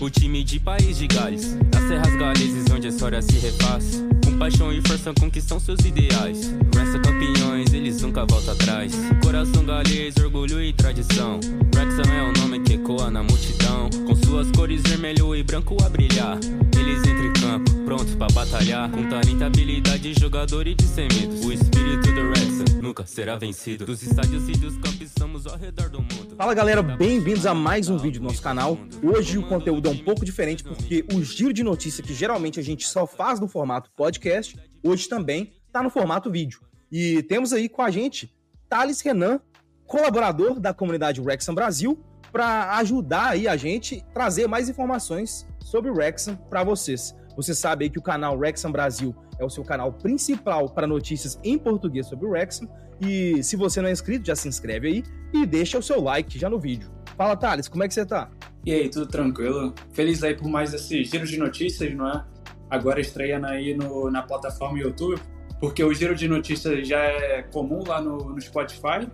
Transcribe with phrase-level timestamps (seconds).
[0.00, 4.02] O time de País de Gales, nas serras galeses onde a história se refaz.
[4.24, 6.54] Com paixão e força conquistam seus ideais.
[6.74, 8.92] Resta campeões, eles nunca voltam atrás.
[9.22, 11.40] Coração galês, orgulho e tradição.
[11.74, 13.90] Wrexham é o nome que ecoa na multidão.
[14.06, 16.38] Com suas cores vermelho e branco a brilhar.
[16.78, 18.90] Eles entram em campo, prontos pra batalhar.
[18.90, 21.46] Com talento, habilidade, jogador e dissemidos.
[21.46, 23.86] O espírito do Wrexham nunca será vencido.
[23.86, 26.36] Dos estádios e dos campos estamos ao redor do mundo.
[26.36, 28.78] Fala galera, bem-vindos a mais um vídeo do nosso canal.
[29.02, 32.62] Hoje o conteúdo é um pouco diferente porque o giro de notícia que geralmente a
[32.62, 36.60] gente só faz no formato podcast, hoje também tá no formato vídeo.
[36.92, 38.30] E temos aí com a gente
[38.68, 39.40] Thales Renan,
[39.86, 41.98] colaborador da comunidade Rexham Brasil,
[42.32, 47.14] para ajudar aí a gente trazer mais informações sobre o Rexham para vocês.
[47.36, 51.38] Você sabe aí que o canal Rexham Brasil é o seu canal principal para notícias
[51.44, 52.68] em português sobre o Wrexham
[53.00, 56.38] e se você não é inscrito, já se inscreve aí e deixa o seu like
[56.38, 56.90] já no vídeo.
[57.16, 58.30] Fala, Thales, como é que você tá?
[58.64, 59.72] E aí, tudo tranquilo?
[59.92, 62.24] Feliz aí por mais esse giro de notícias, não é?
[62.68, 65.20] Agora estreando aí no, na plataforma YouTube,
[65.60, 69.08] porque o giro de notícias já é comum lá no, no Spotify.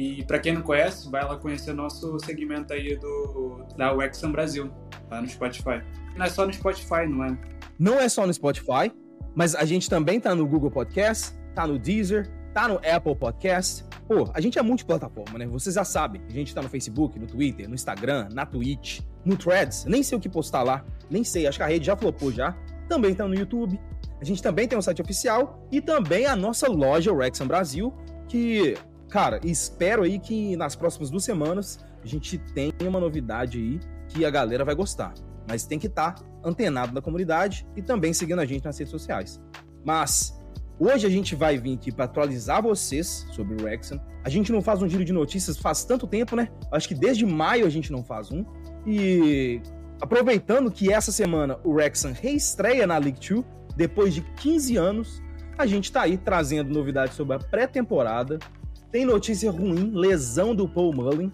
[0.00, 4.72] E para quem não conhece, vai lá conhecer nosso segmento aí do da Wexam Brasil,
[5.10, 5.82] lá no Spotify.
[6.16, 7.38] Não é só no Spotify, não é?
[7.78, 8.90] Não é só no Spotify,
[9.34, 13.84] mas a gente também tá no Google Podcast, tá no Deezer, tá no Apple Podcast.
[14.08, 15.46] Pô, a gente é multiplataforma, né?
[15.46, 16.22] Vocês já sabem.
[16.26, 19.84] A gente tá no Facebook, no Twitter, no Instagram, na Twitch, no Threads.
[19.84, 20.82] Nem sei o que postar lá.
[21.10, 22.56] Nem sei, acho que a rede já flopou já.
[22.88, 23.78] Também tá no YouTube.
[24.18, 27.92] A gente também tem um site oficial e também a nossa loja Rexham Brasil,
[28.26, 28.78] que,
[29.10, 34.24] cara, espero aí que nas próximas duas semanas a gente tenha uma novidade aí que
[34.24, 35.12] a galera vai gostar.
[35.48, 38.90] Mas tem que estar tá antenado na comunidade e também seguindo a gente nas redes
[38.90, 39.40] sociais.
[39.84, 40.40] Mas
[40.82, 44.00] Hoje a gente vai vir aqui para atualizar vocês sobre o Wrexham.
[44.24, 46.48] A gente não faz um giro de notícias faz tanto tempo, né?
[46.72, 48.46] Acho que desde maio a gente não faz um.
[48.86, 49.60] E
[50.00, 53.44] aproveitando que essa semana o Wrexham reestreia na League 2,
[53.76, 55.22] depois de 15 anos,
[55.58, 58.38] a gente está aí trazendo novidades sobre a pré-temporada.
[58.90, 61.32] Tem notícia ruim, lesão do Paul Mullin.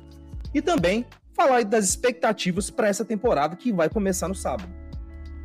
[0.54, 4.68] E também falar das expectativas para essa temporada que vai começar no sábado.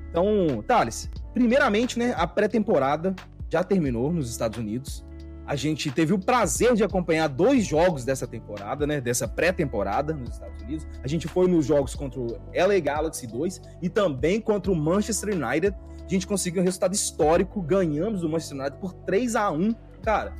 [0.09, 3.15] Então, Thales, primeiramente, né, a pré-temporada
[3.49, 5.05] já terminou nos Estados Unidos.
[5.45, 9.01] A gente teve o prazer de acompanhar dois jogos dessa temporada, né?
[9.01, 10.87] Dessa pré-temporada nos Estados Unidos.
[11.03, 15.35] A gente foi nos jogos contra o LA Galaxy 2 e também contra o Manchester
[15.35, 15.75] United.
[16.05, 20.33] A gente conseguiu um resultado histórico, ganhamos do Manchester United por 3 a 1 Cara,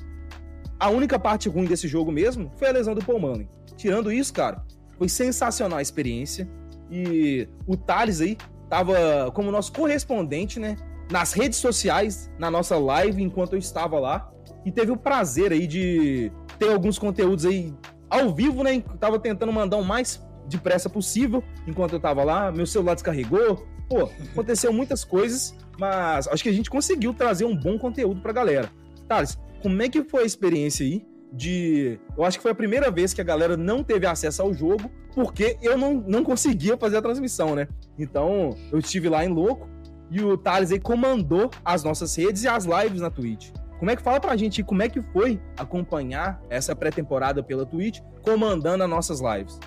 [0.81, 3.47] a única parte ruim desse jogo mesmo foi a lesão do Paul Manning.
[3.77, 4.65] Tirando isso, cara,
[4.97, 6.49] foi sensacional a experiência.
[6.89, 8.37] E o Thales aí
[8.69, 10.75] tava como nosso correspondente, né?
[11.11, 14.31] nas redes sociais, na nossa live, enquanto eu estava lá.
[14.65, 17.73] E teve o prazer aí de ter alguns conteúdos aí
[18.09, 18.81] ao vivo, né?
[18.99, 22.51] Tava tentando mandar o mais depressa possível enquanto eu tava lá.
[22.51, 23.67] Meu celular descarregou.
[23.89, 28.31] Pô, aconteceu muitas coisas, mas acho que a gente conseguiu trazer um bom conteúdo pra
[28.31, 28.71] galera.
[29.07, 31.99] Thales, como é que foi a experiência aí de.
[32.17, 34.91] Eu acho que foi a primeira vez que a galera não teve acesso ao jogo,
[35.13, 37.67] porque eu não, não conseguia fazer a transmissão, né?
[37.97, 39.69] Então, eu estive lá em louco
[40.09, 43.51] e o Thales aí comandou as nossas redes e as lives na Twitch.
[43.79, 47.99] Como é que fala pra gente como é que foi acompanhar essa pré-temporada pela Twitch,
[48.21, 49.59] comandando as nossas lives?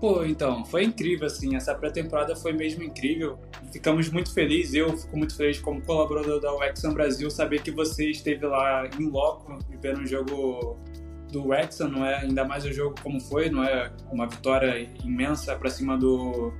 [0.00, 3.36] Pô, então, foi incrível, assim, essa pré-temporada foi mesmo incrível.
[3.72, 8.10] Ficamos muito felizes, eu fico muito feliz como colaborador da Wexham Brasil, saber que você
[8.10, 10.78] esteve lá em loco, vendo um jogo
[11.32, 12.20] do Wexham, não é?
[12.20, 13.90] Ainda mais o jogo como foi, não é?
[14.12, 16.52] Uma vitória imensa para cima do,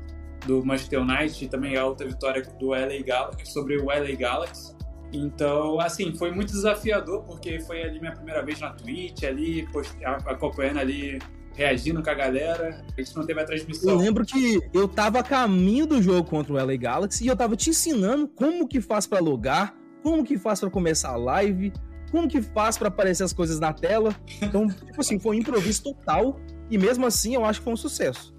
[0.44, 4.76] do Manchester United e também a outra vitória do LA Galaxy, sobre o LA Galaxy.
[5.12, 9.66] Então, assim, foi muito desafiador porque foi ali minha primeira vez na Twitch, ali,
[10.26, 11.18] acompanhando ali,
[11.58, 12.84] reagindo com a galera.
[12.96, 13.90] A gente não teve a transmissão.
[13.90, 17.36] Eu lembro que eu tava a caminho do jogo contra o LA Galaxy e eu
[17.36, 21.72] tava te ensinando como que faz para logar, como que faz para começar a live,
[22.12, 24.14] como que faz para aparecer as coisas na tela.
[24.40, 26.38] Então, tipo assim, foi um improviso total
[26.70, 28.32] e mesmo assim eu acho que foi um sucesso.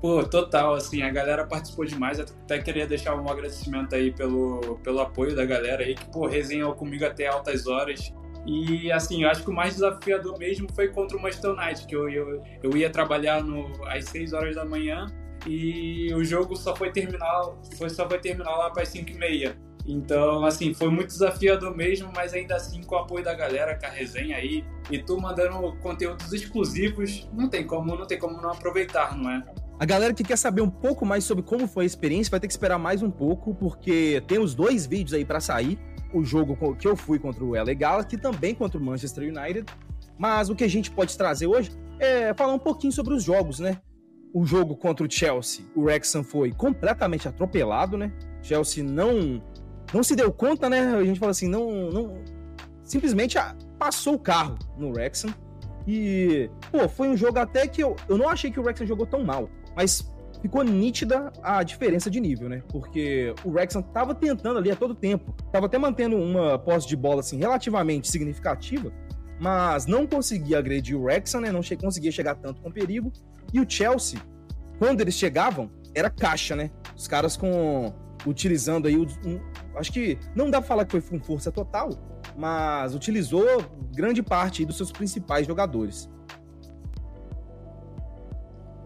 [0.00, 2.18] Pô, total, assim, a galera participou demais.
[2.18, 6.74] Até queria deixar um agradecimento aí pelo, pelo apoio da galera aí, que, pô, resenhou
[6.74, 8.12] comigo até altas horas.
[8.46, 11.96] E, assim, eu acho que o mais desafiador mesmo foi contra o Manchester United, que
[11.96, 15.06] eu, eu, eu ia trabalhar no, às 6 horas da manhã
[15.46, 19.14] e o jogo só foi terminar, foi, só foi terminar lá para as 5 e
[19.14, 19.56] meia.
[19.86, 23.86] Então, assim, foi muito desafiador mesmo, mas ainda assim com o apoio da galera, com
[23.86, 28.50] a resenha aí, e tu mandando conteúdos exclusivos, não tem como, não tem como não
[28.50, 29.44] aproveitar, não é?
[29.78, 32.46] A galera que quer saber um pouco mais sobre como foi a experiência vai ter
[32.46, 35.78] que esperar mais um pouco, porque tem os dois vídeos aí para sair.
[36.16, 39.66] O jogo que eu fui contra o LA Galaxy, também contra o Manchester United.
[40.18, 43.60] Mas o que a gente pode trazer hoje é, falar um pouquinho sobre os jogos,
[43.60, 43.78] né?
[44.32, 48.10] O jogo contra o Chelsea, o Wrexham foi completamente atropelado, né?
[48.42, 49.42] Chelsea não
[49.92, 50.94] não se deu conta, né?
[50.96, 52.14] A gente fala assim, não, não
[52.82, 53.36] simplesmente
[53.78, 55.34] passou o carro no Wrexham.
[55.86, 59.06] E, pô, foi um jogo até que eu, eu não achei que o Wrexham jogou
[59.06, 60.10] tão mal, mas
[60.46, 62.62] ficou nítida a diferença de nível, né?
[62.68, 66.96] Porque o Wrexham tava tentando ali a todo tempo, tava até mantendo uma posse de
[66.96, 68.92] bola assim relativamente significativa,
[69.40, 71.50] mas não conseguia agredir o Wrexham, né?
[71.50, 73.12] Não che conseguia chegar tanto com perigo.
[73.52, 74.20] E o Chelsea,
[74.78, 76.70] quando eles chegavam, era caixa, né?
[76.96, 77.92] Os caras com
[78.24, 79.06] utilizando aí um,
[79.76, 81.90] acho que não dá pra falar que foi com força total,
[82.36, 83.44] mas utilizou
[83.94, 86.08] grande parte dos seus principais jogadores.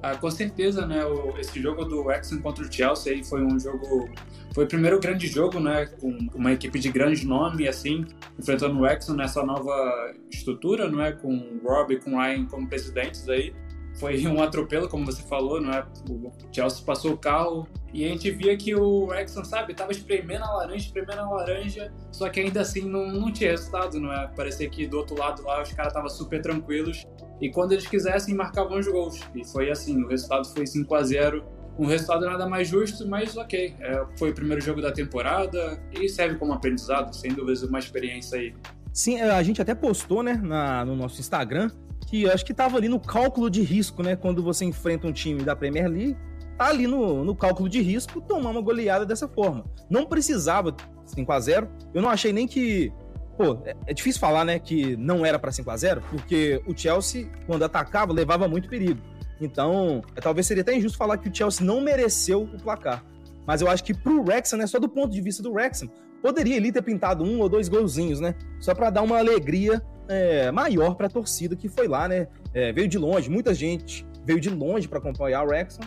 [0.03, 1.05] Ah, com certeza, né?
[1.05, 4.09] O, esse jogo do Wrexham contra o Chelsea aí foi um jogo,
[4.55, 5.87] foi o primeiro grande jogo, né?
[5.87, 8.07] Com uma equipe de grande nome, assim,
[8.39, 11.13] enfrentando o Wrexham nessa nova estrutura, não é?
[11.13, 13.53] Com o Rob e com o Ryan como presidentes aí
[13.99, 15.87] foi um atropelo, como você falou, não é?
[16.09, 20.45] O Chelsea passou o carro e a gente via que o Wrexham, sabe, tava espremendo
[20.45, 24.29] a laranja, espremendo a laranja, só que ainda assim não, não tinha resultado, não é?
[24.29, 27.07] Parecia que do outro lado lá os caras estavam super tranquilos
[27.41, 29.21] e quando eles quisessem marcavam os gols.
[29.35, 31.45] E foi assim, o resultado foi 5 a 0
[31.79, 33.75] um resultado nada mais justo, mas ok.
[33.81, 38.39] É, foi o primeiro jogo da temporada e serve como aprendizado, sem dúvidas, uma experiência
[38.39, 38.55] aí.
[38.93, 41.71] Sim, a gente até postou, né, na, no nosso Instagram,
[42.11, 44.17] que eu acho que estava ali no cálculo de risco, né?
[44.17, 46.17] Quando você enfrenta um time da Premier League,
[46.59, 49.65] tá ali no, no cálculo de risco tomar uma goleada dessa forma.
[49.89, 50.75] Não precisava
[51.07, 52.93] 5 a 0 Eu não achei nem que.
[53.39, 56.77] Pô, é, é difícil falar, né, que não era para 5 a 0 porque o
[56.77, 59.01] Chelsea, quando atacava, levava muito perigo.
[59.41, 63.05] Então, é, talvez seria até injusto falar que o Chelsea não mereceu o placar.
[63.47, 65.89] Mas eu acho que pro Wrexham, né, só do ponto de vista do Wrexham,
[66.21, 68.35] poderia ali ter pintado um ou dois golzinhos, né?
[68.59, 69.81] Só para dar uma alegria
[70.11, 72.27] é, maior para a torcida que foi lá, né?
[72.53, 75.85] É, veio de longe, muita gente veio de longe para acompanhar o Wrexham.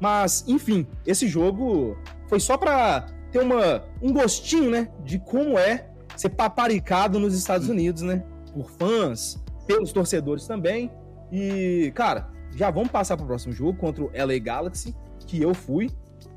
[0.00, 1.96] Mas, enfim, esse jogo
[2.28, 4.88] foi só para ter uma, um gostinho, né?
[5.04, 8.24] De como é ser paparicado nos Estados Unidos, né?
[8.52, 10.90] Por fãs, pelos torcedores também.
[11.32, 14.94] E, cara, já vamos passar para o próximo jogo contra o LA Galaxy,
[15.26, 15.90] que eu fui.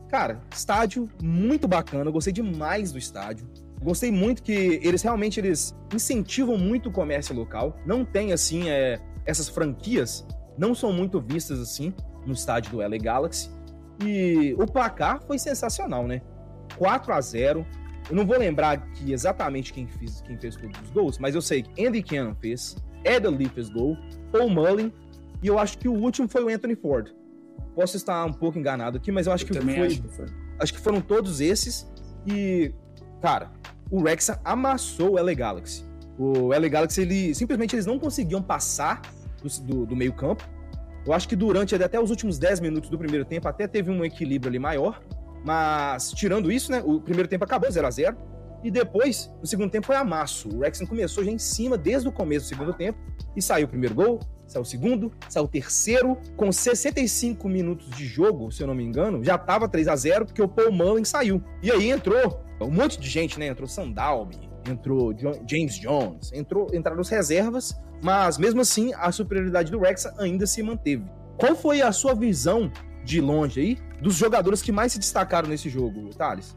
[0.10, 3.48] Cara, estádio muito bacana, eu gostei demais do estádio.
[3.82, 7.78] Gostei muito que eles realmente eles incentivam muito o comércio local.
[7.86, 10.26] Não tem assim é, essas franquias
[10.58, 11.94] não são muito vistas assim
[12.26, 13.50] no estádio do LA Galaxy.
[14.04, 16.22] E o placar foi sensacional, né?
[16.78, 17.66] 4 a 0.
[18.10, 21.42] Eu não vou lembrar aqui exatamente quem fez, quem fez todos os gols, mas eu
[21.42, 23.98] sei que Andy Cannon fez, Eda Lee fez gol,
[24.32, 24.94] Paul Mullin
[25.42, 27.12] e eu acho que o último foi o Anthony Ford.
[27.76, 30.26] Posso estar um pouco enganado aqui, mas eu acho eu que foi, acho que foi.
[30.60, 31.88] Acho que foram todos esses.
[32.26, 32.74] E,
[33.22, 33.52] cara,
[33.90, 35.86] o Wrexham amassou o LA Galaxy.
[36.18, 39.02] O LA Galaxy, ele, simplesmente eles não conseguiam passar
[39.42, 40.44] do, do, do meio campo.
[41.06, 44.04] Eu acho que durante até os últimos 10 minutos do primeiro tempo até teve um
[44.04, 45.02] equilíbrio ali maior.
[45.46, 48.18] Mas, tirando isso, né, o primeiro tempo acabou 0 a 0
[48.64, 50.50] E depois, no segundo tempo, foi amasso.
[50.50, 53.00] O Wrexham começou já em cima desde o começo do segundo tempo.
[53.36, 56.18] E saiu o primeiro gol, saiu o segundo, saiu o terceiro.
[56.36, 60.26] Com 65 minutos de jogo, se eu não me engano, já tava 3 a 0
[60.26, 61.42] porque o Paul Mullen saiu.
[61.64, 63.48] E aí entrou um monte de gente, né?
[63.48, 64.38] Entrou Sandalby,
[64.68, 65.14] entrou
[65.48, 70.62] James Jones, entrou, entraram os reservas, mas mesmo assim a superioridade do Rex ainda se
[70.64, 71.06] manteve.
[71.38, 72.72] Qual foi a sua visão
[73.04, 76.56] de longe aí dos jogadores que mais se destacaram nesse jogo, Thales?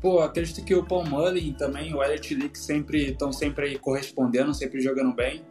[0.00, 4.54] Pô, acredito que o Paul Mullen também, o Elliot Leak sempre estão sempre aí correspondendo,
[4.54, 5.42] sempre jogando bem.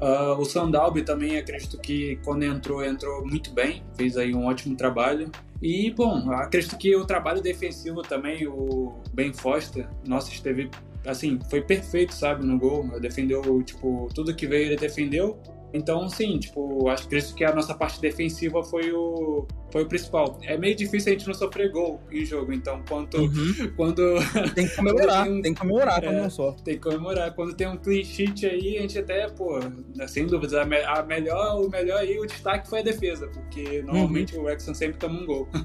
[0.00, 4.76] Uh, o Sandalby também acredito que quando entrou, entrou muito bem, fez aí um ótimo
[4.76, 5.30] trabalho.
[5.62, 10.70] E, bom, acredito que o trabalho defensivo também, o Ben Foster, nossa, esteve,
[11.06, 13.00] assim, foi perfeito, sabe, no gol.
[13.00, 15.38] Defendeu, tipo, tudo que veio ele defendeu.
[15.76, 20.38] Então, sim, tipo, acho que a nossa parte defensiva foi o, foi o principal.
[20.42, 23.72] É meio difícil a gente não sofrer gol em jogo, então quanto, uhum.
[23.76, 24.16] quando...
[24.54, 26.52] Tem que comemorar, tem, um, tem, que comemorar quando é, não só.
[26.52, 27.34] Tem que comemorar.
[27.34, 29.60] Quando tem um clean sheet aí, a gente até, pô,
[30.08, 33.82] sem dúvida, a, me, a melhor, o melhor aí, o destaque foi a defesa, porque
[33.82, 34.42] normalmente uhum.
[34.42, 35.48] o Wrexham sempre toma um gol.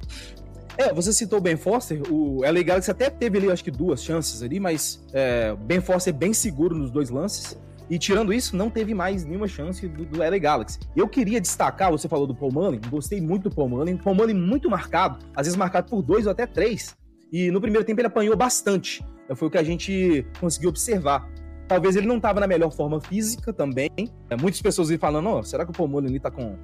[0.78, 4.02] É, você citou o Ben Foster, o LA Galaxy até teve ali, acho que duas
[4.02, 7.58] chances ali, mas é, Ben Foster é bem seguro nos dois lances.
[7.92, 10.80] E tirando isso, não teve mais nenhuma chance do, do LA Galaxy.
[10.96, 13.98] Eu queria destacar, você falou do Paul Mullen, gostei muito do Paul Mullen.
[13.98, 16.96] Paul Mullen muito marcado, às vezes marcado por dois ou até três.
[17.34, 19.06] E no primeiro tempo ele apanhou bastante.
[19.36, 21.30] Foi o que a gente conseguiu observar.
[21.68, 23.90] Talvez ele não estava na melhor forma física também.
[24.30, 26.56] É, muitas pessoas iam falando, oh, será que o Paul Mullen está com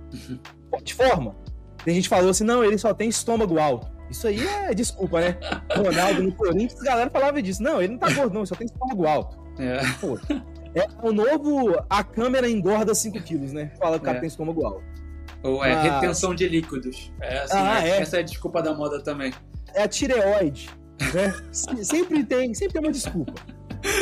[0.82, 1.36] de forma?
[1.84, 3.86] Tem gente que falou assim, não, ele só tem estômago alto.
[4.10, 5.38] Isso aí é desculpa, né?
[5.76, 7.62] Ronaldo no Corinthians, a galera falava disso.
[7.62, 9.38] Não, ele não tá gordo, não, ele só tem estômago alto.
[9.60, 9.80] É.
[10.00, 10.18] Pô,
[10.78, 13.72] É o novo, a câmera engorda 5 quilos, né?
[13.80, 14.22] Fala que o cara É.
[14.22, 14.84] tem estômago alto.
[15.44, 17.12] Ou é Mas- retenção de líquidos.
[17.22, 18.02] É, assim, Ah, é- é.
[18.02, 19.32] Essa é a desculpa da moda também.
[19.74, 20.70] É a tireoide,
[21.14, 21.34] né?
[21.52, 23.34] Se- sempre tem, sempre tem uma desculpa.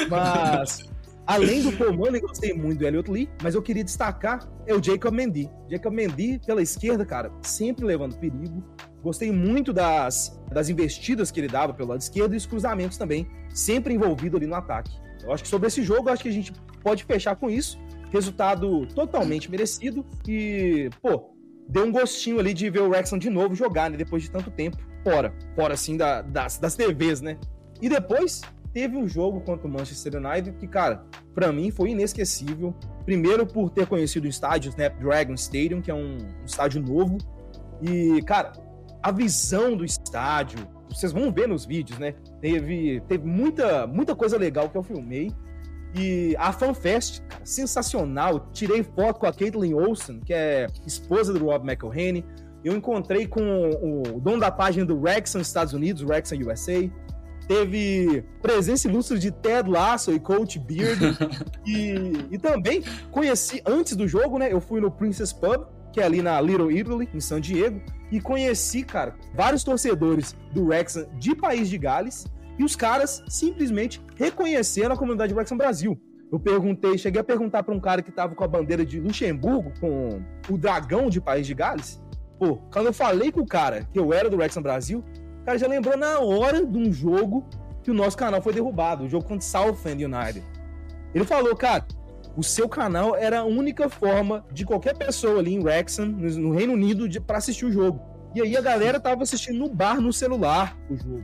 [0.09, 0.83] Mas,
[1.25, 4.81] além do Mullen, eu gostei muito do Elliot Lee, mas eu queria destacar é o
[4.83, 5.49] Jacob Mendy.
[5.69, 8.63] Jacob Mendy, pela esquerda, cara, sempre levando perigo.
[9.03, 13.27] Gostei muito das, das investidas que ele dava pelo lado esquerdo e os cruzamentos também,
[13.49, 14.91] sempre envolvido ali no ataque.
[15.23, 16.51] Eu acho que sobre esse jogo, eu acho que a gente
[16.85, 17.79] pode fechar com isso.
[18.13, 21.31] Resultado totalmente merecido e, pô,
[21.67, 23.97] deu um gostinho ali de ver o Wrexham de novo jogar, né?
[23.97, 25.33] Depois de tanto tempo fora.
[25.55, 27.37] Fora, assim, da- das, das TVs, né?
[27.81, 32.73] E depois teve um jogo contra o Manchester United que, cara, pra mim foi inesquecível.
[33.03, 37.17] Primeiro por ter conhecido o estádio, Snapdragon Stadium, que é um, um estádio novo.
[37.81, 38.53] E, cara,
[39.01, 42.13] a visão do estádio, vocês vão ver nos vídeos, né?
[42.41, 45.31] Teve, teve muita, muita coisa legal que eu filmei.
[45.97, 48.49] E a FanFest, cara, sensacional.
[48.51, 52.25] Tirei foto com a Caitlin Olsen, que é esposa do Rob McElhenney.
[52.63, 53.69] Eu encontrei com
[54.11, 56.89] o dono da página do Wrexham Estados Unidos, Wrexham USA.
[57.47, 60.99] Teve presença ilustre de Ted Lasso e Coach Beard.
[61.65, 61.93] e,
[62.31, 64.51] e também conheci, antes do jogo, né?
[64.51, 67.79] Eu fui no Princess Pub, que é ali na Little Italy, em San Diego.
[68.11, 72.25] E conheci, cara, vários torcedores do Wrexham de País de Gales.
[72.57, 75.99] E os caras simplesmente reconheceram a comunidade Wrexham Brasil.
[76.31, 79.71] Eu perguntei, cheguei a perguntar para um cara que tava com a bandeira de Luxemburgo,
[79.79, 82.01] com o dragão de País de Gales.
[82.39, 85.03] Pô, quando eu falei com o cara que eu era do Wrexham Brasil,
[85.41, 87.47] o cara já lembrou na hora de um jogo
[87.83, 90.43] que o nosso canal foi derrubado, o jogo contra Southend United.
[91.13, 91.85] Ele falou, cara,
[92.35, 96.51] o seu canal era a única forma de qualquer pessoa ali em Wrexham, no no
[96.51, 98.01] Reino Unido, pra assistir o jogo.
[98.33, 101.23] E aí a galera tava assistindo no bar, no celular, o jogo.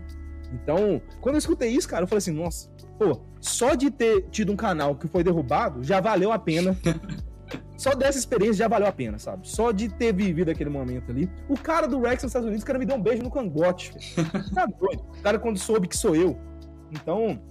[0.53, 4.51] Então, quando eu escutei isso, cara, eu falei assim, nossa, pô, só de ter tido
[4.51, 6.77] um canal que foi derrubado, já valeu a pena.
[7.75, 9.49] Só dessa experiência já valeu a pena, sabe?
[9.49, 11.27] Só de ter vivido aquele momento ali.
[11.49, 13.91] O cara do Rex nos Estados Unidos, o cara me deu um beijo no cangote.
[14.53, 15.03] Tá doido.
[15.17, 16.37] O cara quando soube que sou eu.
[16.91, 17.41] Então,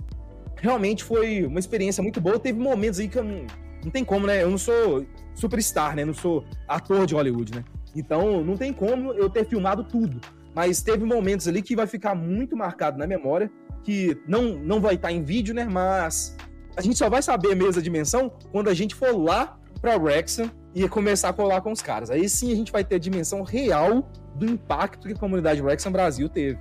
[0.56, 2.38] realmente foi uma experiência muito boa.
[2.38, 3.44] Teve momentos aí que eu não,
[3.84, 4.42] não tem como, né?
[4.42, 5.04] Eu não sou
[5.34, 6.04] superstar, né?
[6.04, 7.64] Não sou ator de Hollywood, né?
[7.96, 10.20] Então, não tem como eu ter filmado tudo.
[10.54, 13.50] Mas teve momentos ali que vai ficar muito marcado na memória,
[13.82, 15.64] que não, não vai estar em vídeo, né?
[15.64, 16.36] Mas
[16.76, 20.50] a gente só vai saber mesmo a dimensão quando a gente for lá pra Wrexham
[20.74, 22.10] e começar a colar com os caras.
[22.10, 25.92] Aí sim a gente vai ter a dimensão real do impacto que a comunidade Wrexham
[25.92, 26.58] Brasil teve.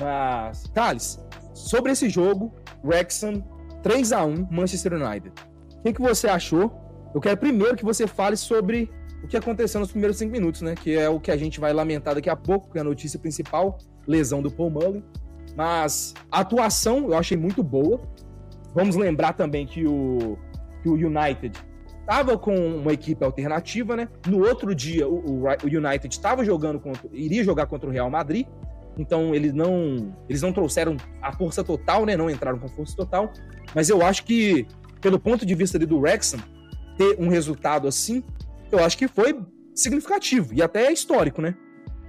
[0.00, 1.18] Mas, Thales,
[1.54, 3.44] sobre esse jogo, Wrexham
[3.82, 5.32] 3 a 1 Manchester United.
[5.78, 6.72] O que, que você achou?
[7.14, 8.90] Eu quero primeiro que você fale sobre
[9.22, 10.74] o que aconteceu nos primeiros cinco minutos, né?
[10.74, 13.18] Que é o que a gente vai lamentar daqui a pouco, que é a notícia
[13.18, 15.04] principal, lesão do Paul Mullen.
[15.56, 18.00] Mas a atuação eu achei muito boa.
[18.74, 20.38] Vamos lembrar também que o,
[20.82, 21.58] que o United
[22.00, 24.08] estava com uma equipe alternativa, né?
[24.26, 28.46] No outro dia, o, o, United estava jogando contra, iria jogar contra o Real Madrid.
[28.98, 32.16] Então eles não, eles não trouxeram a força total, né?
[32.16, 33.32] Não entraram com força total.
[33.74, 34.66] Mas eu acho que,
[35.00, 36.40] pelo ponto de vista do Wrexham,
[36.96, 38.22] ter um resultado assim,
[38.70, 39.38] eu acho que foi
[39.74, 41.54] significativo e até histórico, né?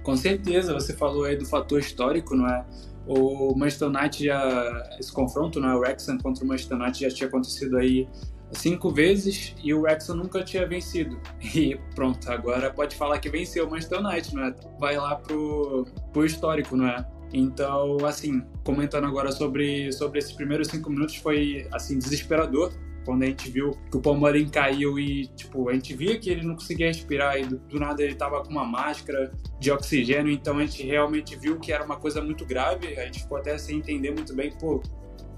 [0.02, 2.64] Com certeza, você falou aí do fator histórico, não é?
[3.06, 4.90] O Manchester United já.
[4.98, 5.74] Esse confronto, não é?
[5.74, 8.08] O Wrexham contra o Manchester United já tinha acontecido aí
[8.52, 11.20] cinco vezes e o Wrexham nunca tinha vencido.
[11.54, 14.54] E pronto, agora pode falar que venceu o Manchester United, não é?
[14.78, 17.04] Vai lá pro, pro histórico, não é?
[17.32, 22.72] Então, assim, comentando agora sobre, sobre esses primeiros cinco minutos, foi, assim, desesperador
[23.04, 26.46] quando a gente viu que o Palmeiras caiu e, tipo, a gente via que ele
[26.46, 30.58] não conseguia respirar e do, do, nada ele tava com uma máscara de oxigênio, então
[30.58, 33.78] a gente realmente viu que era uma coisa muito grave, a gente ficou até sem
[33.78, 34.82] entender muito bem, pô,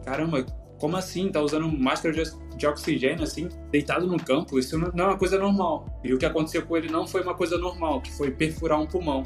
[0.05, 0.45] caramba,
[0.79, 1.31] como assim?
[1.31, 2.15] Tá usando máscara
[2.57, 4.59] de, oxigênio, assim, deitado no campo?
[4.59, 5.87] Isso não é uma coisa normal.
[6.05, 8.87] E o que aconteceu com ele não foi uma coisa normal, que foi perfurar um
[8.87, 9.23] pulmão.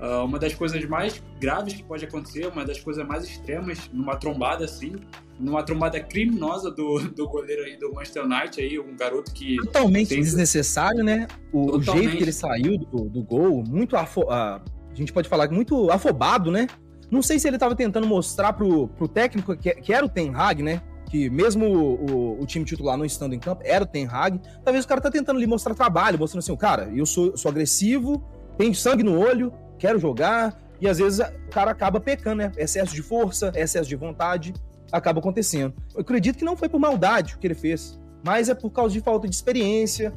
[0.00, 4.16] Uh, uma das coisas mais graves que pode acontecer, uma das coisas mais extremas, numa
[4.16, 4.96] trombada assim,
[5.38, 9.56] numa trombada criminosa do, do goleiro aí do Manchester United, aí, um garoto que.
[9.56, 10.20] Totalmente tem...
[10.20, 11.26] desnecessário, né?
[11.52, 11.88] O, Totalmente.
[11.88, 14.30] o, jeito que ele saiu do, do gol, muito afo...
[14.30, 14.62] a
[14.94, 16.66] gente pode falar muito afobado, né?
[17.10, 20.32] Não sei se ele estava tentando mostrar pro, pro técnico que, que, era o Ten
[20.34, 20.80] Hag, né?
[21.10, 24.40] Que mesmo o, o, o, time titular não estando em campo, era o Ten Hag.
[24.64, 28.24] Talvez o cara tá tentando ali mostrar trabalho, mostrando assim, cara, eu sou, sou agressivo,
[28.56, 32.52] tenho sangue no olho, quero jogar, e às vezes o cara acaba pecando, né?
[32.56, 34.54] Excesso de força, excesso de vontade,
[34.92, 35.74] acaba acontecendo.
[35.94, 38.92] Eu acredito que não foi por maldade o que ele fez, mas é por causa
[38.92, 40.12] de falta de experiência.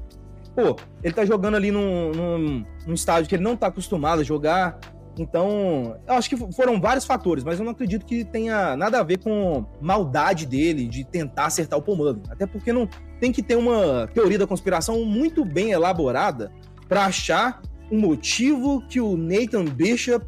[0.55, 4.23] Pô, ele tá jogando ali num, num, num estádio que ele não tá acostumado a
[4.23, 4.79] jogar,
[5.17, 9.03] então, eu acho que foram vários fatores, mas eu não acredito que tenha nada a
[9.03, 12.21] ver com maldade dele, de tentar acertar o Mullen.
[12.29, 12.89] Até porque não
[13.19, 16.51] tem que ter uma teoria da conspiração muito bem elaborada
[16.87, 17.61] para achar
[17.91, 20.25] um motivo que o Nathan Bishop,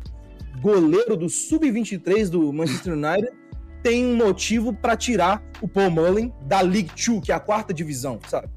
[0.62, 3.32] goleiro do sub-23 do Manchester United,
[3.84, 7.74] tem um motivo para tirar o Paul Mullen da League Two, que é a quarta
[7.74, 8.50] divisão, sabe?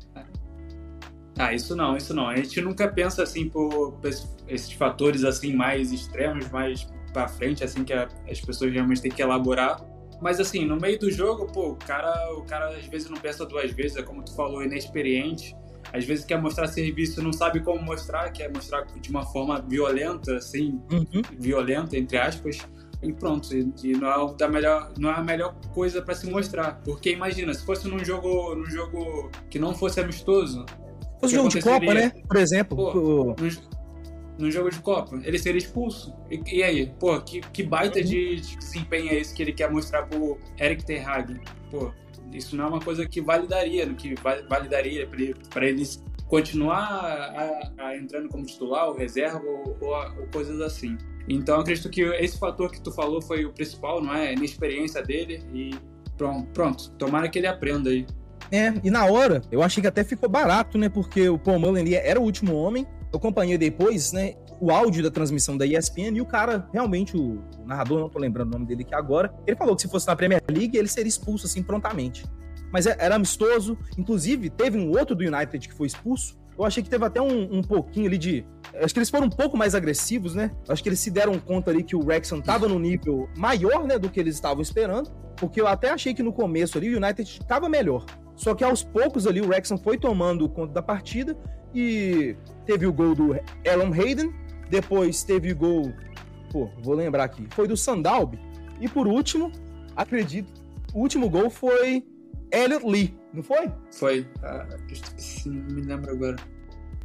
[1.38, 2.28] Ah, isso não, isso não.
[2.28, 4.00] A gente nunca pensa assim por
[4.48, 9.22] esses fatores assim mais extremos, mais para frente, assim que as pessoas realmente têm que
[9.22, 9.80] elaborar.
[10.20, 13.46] Mas assim, no meio do jogo, pô, o cara, o cara às vezes não pensa
[13.46, 15.54] duas vezes, é como tu falou, inexperiente.
[15.92, 20.36] Às vezes quer mostrar serviço, não sabe como mostrar, quer mostrar de uma forma violenta,
[20.36, 21.22] assim, uhum.
[21.38, 22.58] violenta entre aspas.
[23.02, 26.80] E pronto, e, não, é da melhor, não é a melhor coisa para se mostrar.
[26.84, 30.66] Porque imagina, se fosse num jogo, num jogo que não fosse amistoso,
[31.20, 32.12] fosse jogo de Copa, né?
[32.26, 32.76] Por exemplo.
[32.76, 33.36] Pô,
[34.38, 36.14] no jogo de Copa, ele seria expulso.
[36.30, 39.70] E, e aí, pô, que, que baita de, de, desempenho é esse que ele quer
[39.70, 41.40] mostrar pro Eric Ten Hag?
[41.70, 41.92] Pô,
[42.32, 44.14] isso não é uma coisa que validaria, que
[44.48, 45.06] validaria
[45.50, 45.88] para ele, ele
[46.26, 50.96] continuar a, a entrando como titular, ou reserva, ou, ou, ou, coisas assim.
[51.28, 54.28] Então, acredito que esse fator que tu falou foi o principal, não é?
[54.28, 55.74] A inexperiência dele e
[56.16, 56.90] pronto, pronto.
[56.92, 58.06] Tomara que ele aprenda aí.
[58.50, 60.88] É, e na hora, eu achei que até ficou barato, né?
[60.88, 65.10] Porque o Paul Mullen era o último homem, eu acompanhei depois, né, o áudio da
[65.10, 68.82] transmissão da ESPN e o cara, realmente, o, narrador, não tô lembrando o nome dele
[68.82, 72.24] aqui agora, ele falou que se fosse na Premier League, ele seria expulso assim prontamente.
[72.72, 76.36] Mas é, era amistoso, inclusive teve um outro do United que foi expulso.
[76.58, 78.44] Eu achei que teve até um, um pouquinho ali de.
[78.82, 80.50] Acho que eles foram um pouco mais agressivos, né?
[80.68, 83.96] Acho que eles se deram conta ali que o Wrexham tava no nível maior, né,
[83.96, 85.08] do que eles estavam esperando.
[85.36, 88.04] Porque eu até achei que no começo ali o United estava melhor.
[88.34, 91.36] Só que aos poucos ali o Wrexham foi tomando conta da partida
[91.72, 92.36] e
[92.66, 93.34] teve o gol do
[93.66, 94.32] Aaron Hayden,
[94.70, 95.92] depois teve o gol,
[96.50, 98.38] pô, vou lembrar aqui, foi do Sandalby,
[98.80, 99.50] e por último,
[99.96, 100.52] acredito,
[100.94, 102.04] o último gol foi
[102.52, 103.70] Elliot Lee, não foi?
[103.92, 104.66] Foi, ah,
[105.46, 106.36] não me lembro agora.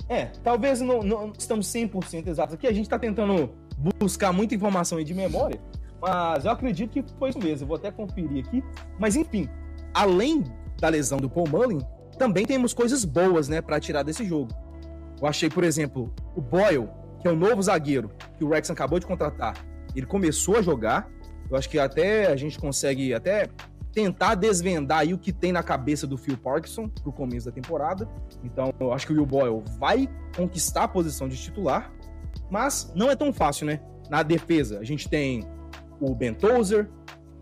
[0.10, 3.51] É, talvez não, não estamos 100% exatos aqui, a gente está tentando
[4.00, 5.59] buscar muita informação aí de memória,
[6.01, 8.61] mas eu acredito que foi isso mesmo, eu vou até conferir aqui.
[9.00, 9.50] Mas enfim,
[9.94, 10.44] além
[10.79, 11.79] da lesão do Paul Mullen,
[12.18, 14.51] também temos coisas boas, né, para tirar desse jogo.
[15.22, 16.90] Eu achei, por exemplo, o Boyle,
[17.24, 19.55] que é o novo zagueiro que o Wrexham acabou de contratar,
[19.96, 21.09] ele começou a jogar.
[21.50, 23.48] Eu acho que até a gente consegue até
[23.94, 28.09] tentar desvendar aí o que tem na cabeça do Phil Parkinson pro começo da temporada.
[28.44, 31.94] Então, eu acho que o Will Boyle vai conquistar a posição de titular,
[32.51, 33.79] mas não é tão fácil, né?
[34.09, 35.48] Na defesa, a gente tem
[36.01, 36.90] o Ben Tozer,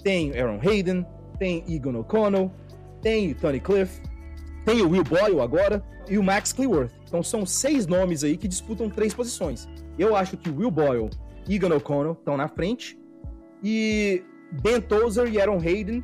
[0.03, 1.05] tem Aaron Hayden,
[1.39, 2.51] tem Egan O'Connell,
[3.01, 3.99] tem Tony Cliff,
[4.63, 7.00] tem o Will Boyle agora e o Max Cleworth.
[7.11, 9.67] Então são seis nomes aí que disputam três posições.
[9.99, 11.09] Eu acho que Will Boyle
[11.45, 12.97] e Egan O'Connell estão na frente
[13.61, 14.23] e
[14.63, 16.01] Ben Tozer e Aaron Hayden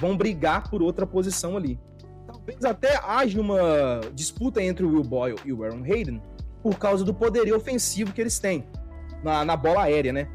[0.00, 1.78] vão brigar por outra posição ali.
[2.26, 6.22] Talvez até haja uma disputa entre o Will Boyle e o Aaron Hayden
[6.62, 8.64] por causa do poderio ofensivo que eles têm
[9.22, 10.28] na, na bola aérea, né?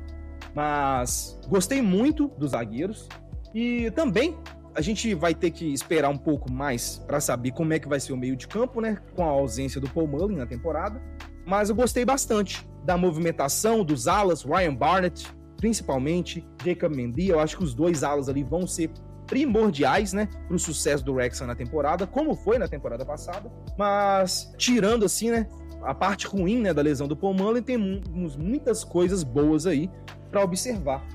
[0.53, 3.09] Mas gostei muito dos zagueiros
[3.51, 4.37] e também
[4.75, 7.99] a gente vai ter que esperar um pouco mais para saber como é que vai
[7.99, 8.97] ser o meio de campo, né?
[9.15, 11.01] Com a ausência do Paul Mullen na temporada.
[11.45, 17.29] Mas eu gostei bastante da movimentação dos alas, Ryan Barnett, principalmente, Jacob Mendy.
[17.29, 18.89] Eu acho que os dois alas ali vão ser
[19.27, 23.51] primordiais, né, para o sucesso do Wrexham na temporada, como foi na temporada passada.
[23.77, 25.47] Mas tirando assim, né,
[25.81, 29.89] a parte ruim, né, da lesão do Paul Mullen, temos muitas coisas boas aí
[30.29, 31.05] para observar.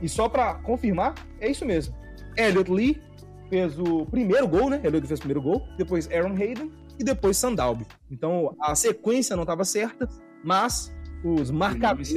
[0.00, 1.94] E só para confirmar, é isso mesmo.
[2.36, 3.02] Elliot Lee
[3.48, 4.80] fez o primeiro gol, né?
[4.82, 7.86] Elliot fez o primeiro gol, depois Aaron Hayden e depois Sandalby.
[8.10, 10.08] Então a sequência não estava certa,
[10.44, 10.92] mas
[11.24, 12.14] os marcadores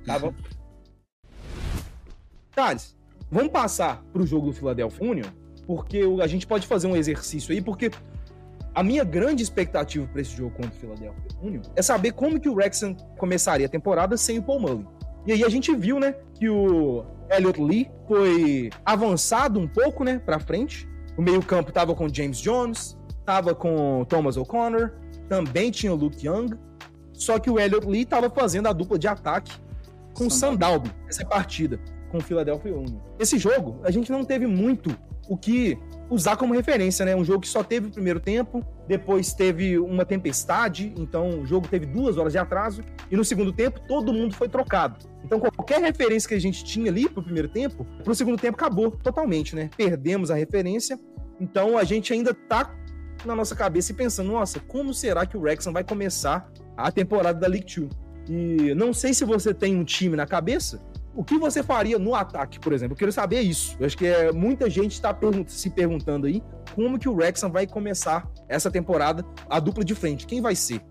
[0.00, 0.34] estavam.
[2.54, 2.96] Thales,
[3.30, 5.26] vamos passar para o jogo do Philadelphia Union,
[5.66, 7.90] porque a gente pode fazer um exercício aí, porque
[8.74, 12.48] a minha grande expectativa para esse jogo contra o Philadelphia Union é saber como que
[12.48, 14.86] o Wrexham começaria a temporada sem o Paul Mullen.
[15.26, 20.18] E aí a gente viu, né, que o Elliot Lee foi avançado um pouco, né,
[20.18, 20.88] para frente.
[21.16, 24.92] O meio-campo tava com James Jones, tava com Thomas O'Connor,
[25.28, 26.50] também tinha o Luke Young.
[27.12, 29.52] Só que o Elliot Lee tava fazendo a dupla de ataque
[30.12, 31.78] com o Sandalby essa partida
[32.10, 33.00] com o Philadelphia Union.
[33.18, 34.96] Esse jogo, a gente não teve muito
[35.28, 35.78] o que
[36.10, 37.16] usar como referência, né?
[37.16, 41.66] Um jogo que só teve o primeiro tempo, depois teve uma tempestade, então o jogo
[41.68, 44.98] teve duas horas de atraso, e no segundo tempo todo mundo foi trocado.
[45.24, 48.90] Então qualquer referência que a gente tinha ali pro primeiro tempo, pro segundo tempo acabou
[48.90, 49.70] totalmente, né?
[49.76, 50.98] Perdemos a referência,
[51.40, 52.74] então a gente ainda tá
[53.24, 57.38] na nossa cabeça e pensando, nossa, como será que o Wrexham vai começar a temporada
[57.40, 57.88] da League Two?
[58.28, 60.80] E não sei se você tem um time na cabeça,
[61.14, 62.94] O que você faria no ataque, por exemplo?
[62.94, 63.76] Eu quero saber isso.
[63.78, 66.42] Eu acho que é, muita gente está se perguntando aí
[66.74, 70.26] como que o Wrexham vai começar essa temporada, a dupla de frente.
[70.26, 70.82] Quem vai ser?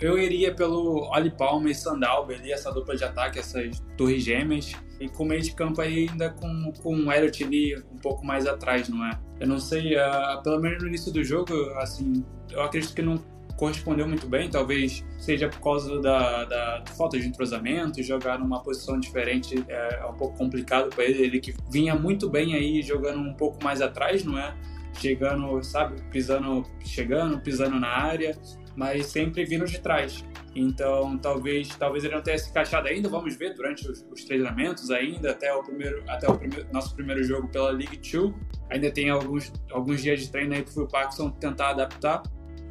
[0.00, 4.72] Eu iria pelo Oli Palmer e Sandalbe ali, essa dupla de ataque, essas torres gêmeas.
[5.00, 8.24] E com o meio de campo aí ainda com, com o Elliot ali um pouco
[8.24, 9.18] mais atrás, não é?
[9.40, 13.18] Eu não sei, uh, pelo menos no início do jogo, assim, eu acredito que não
[13.56, 18.98] correspondeu muito bem, talvez seja por causa da, da falta de entrosamento, jogar numa posição
[18.98, 23.20] diferente é, é um pouco complicado para ele, ele que vinha muito bem aí jogando
[23.20, 24.54] um pouco mais atrás, não é?
[24.94, 28.38] Chegando, sabe, pisando, chegando, pisando na área,
[28.74, 30.24] mas sempre vindo de trás.
[30.54, 33.10] Então, talvez, talvez ele não tenha se encaixado ainda.
[33.10, 37.22] Vamos ver durante os, os treinamentos ainda, até o primeiro, até o primeiro, nosso primeiro
[37.22, 38.34] jogo pela League 2.
[38.70, 42.22] Ainda tem alguns, alguns dias de treino aí para o Paxson tentar adaptar.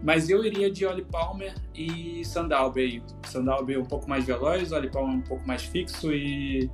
[0.05, 3.03] Mas eu iria de Oli Palmer e Sandalbe.
[3.25, 6.69] Sandalbe um pouco mais veloz, Oli Palmer um pouco mais fixo e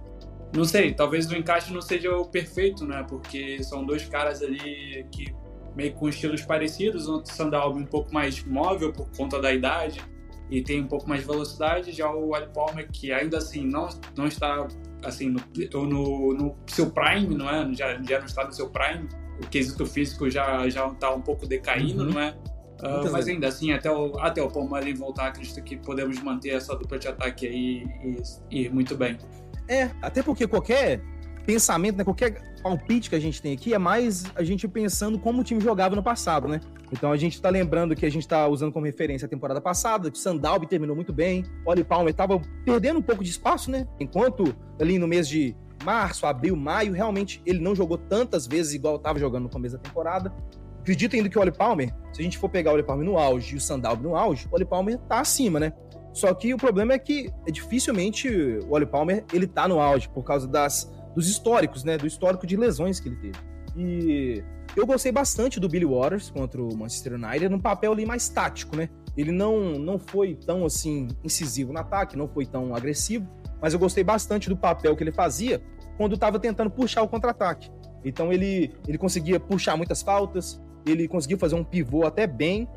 [0.53, 3.05] não sei, talvez o encaixe não seja o perfeito, né?
[3.07, 5.33] Porque são dois caras ali que
[5.73, 10.01] meio com estilos parecidos, o Sandalbe um pouco mais móvel por conta da idade
[10.49, 13.87] e tem um pouco mais de velocidade, já o Oli Palmer que ainda assim não,
[14.17, 14.67] não está
[15.05, 15.41] assim no,
[15.87, 17.73] no, no seu prime, não é?
[17.73, 19.07] Já, já não está no seu prime.
[19.41, 22.09] O quesito físico já já está um pouco decaindo, uhum.
[22.09, 22.35] não é?
[22.81, 26.75] Uh, mas ainda assim, até o, até o Palmeiras voltar, acredito que podemos manter essa
[26.75, 27.85] dupla de ataque aí
[28.49, 29.17] e, ir muito bem.
[29.67, 31.01] É, até porque qualquer
[31.45, 35.41] pensamento, né, qualquer palpite que a gente tem aqui é mais a gente pensando como
[35.41, 36.59] o time jogava no passado, né?
[36.91, 40.11] Então a gente tá lembrando que a gente tá usando como referência a temporada passada,
[40.11, 43.71] que o Sandalbi terminou muito bem, o Oli Palmer tava perdendo um pouco de espaço,
[43.71, 43.87] né?
[43.99, 48.97] Enquanto ali no mês de março, abril, maio, realmente ele não jogou tantas vezes igual
[48.97, 50.33] estava jogando no começo da temporada.
[50.81, 53.17] Acredito ainda que o Oli Palmer, se a gente for pegar o Oli Palmer no
[53.17, 55.71] auge e o Sandalby no auge, o Oli Palmer tá acima, né?
[56.11, 60.09] Só que o problema é que é dificilmente o Oli Palmer ele tá no auge
[60.09, 61.97] por causa das, dos históricos, né?
[61.97, 63.37] Do histórico de lesões que ele teve.
[63.77, 64.43] E
[64.75, 68.75] eu gostei bastante do Billy Waters contra o Manchester United num papel ali mais tático,
[68.75, 68.89] né?
[69.15, 73.27] Ele não, não foi tão assim incisivo no ataque, não foi tão agressivo,
[73.61, 75.61] mas eu gostei bastante do papel que ele fazia
[75.97, 77.69] quando estava tentando puxar o contra-ataque.
[78.03, 82.67] Então ele, ele conseguia puxar muitas faltas, ele conseguiu fazer um pivô até bem,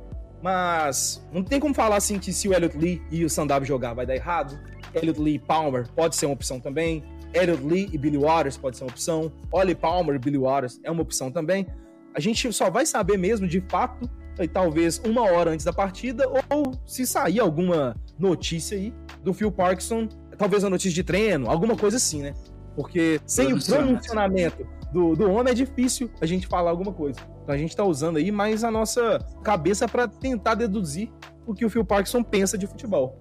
[0.42, 3.94] mas não tem como falar assim que se o Elliot Lee e o Sandab jogar
[3.94, 4.58] vai dar errado.
[4.94, 7.02] Elliot Lee e Palmer pode ser uma opção também.
[7.34, 9.32] Elliot Lee e Billy Waters pode ser uma opção.
[9.50, 11.66] Ollie Palmer e Billy Waters é uma opção também.
[12.14, 14.08] A gente só vai saber mesmo de fato,
[14.52, 20.08] talvez uma hora antes da partida, ou se sair alguma notícia aí do Phil Parkinson,
[20.38, 22.34] talvez uma notícia de treino, alguma coisa assim, né?
[22.76, 27.18] Porque sem o pronunciamento do, do homem é difícil a gente falar alguma coisa.
[27.44, 31.12] Então a gente está usando aí mais a nossa cabeça para tentar deduzir
[31.46, 33.14] o que o Phil Parkinson pensa de futebol.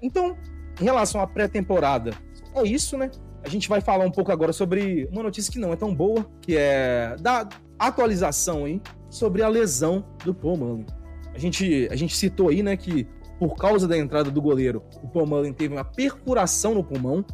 [0.00, 0.36] Então,
[0.80, 2.12] em relação à pré-temporada,
[2.54, 3.10] é isso, né?
[3.42, 6.24] A gente vai falar um pouco agora sobre uma notícia que não é tão boa,
[6.40, 8.80] que é da atualização aí
[9.10, 10.86] sobre a lesão do Paul Mullen.
[11.34, 13.08] A gente, a gente citou aí, né, que
[13.40, 17.24] por causa da entrada do goleiro, o Paul Mullen teve uma perfuração no pulmão.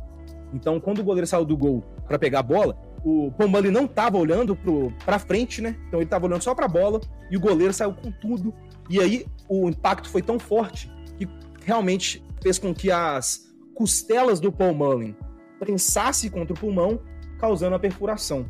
[0.55, 4.19] Então, quando o goleiro saiu do gol para pegar a bola, o Pombali não estava
[4.19, 4.59] olhando
[5.05, 5.77] para frente, né?
[5.89, 8.53] Então ele estava olhando só para a bola e o goleiro saiu com tudo.
[8.89, 11.29] E aí o impacto foi tão forte que
[11.65, 15.17] realmente fez com que as costelas do Paul Mullen
[15.59, 17.01] prensasse contra o pulmão,
[17.39, 18.47] causando a perfuração.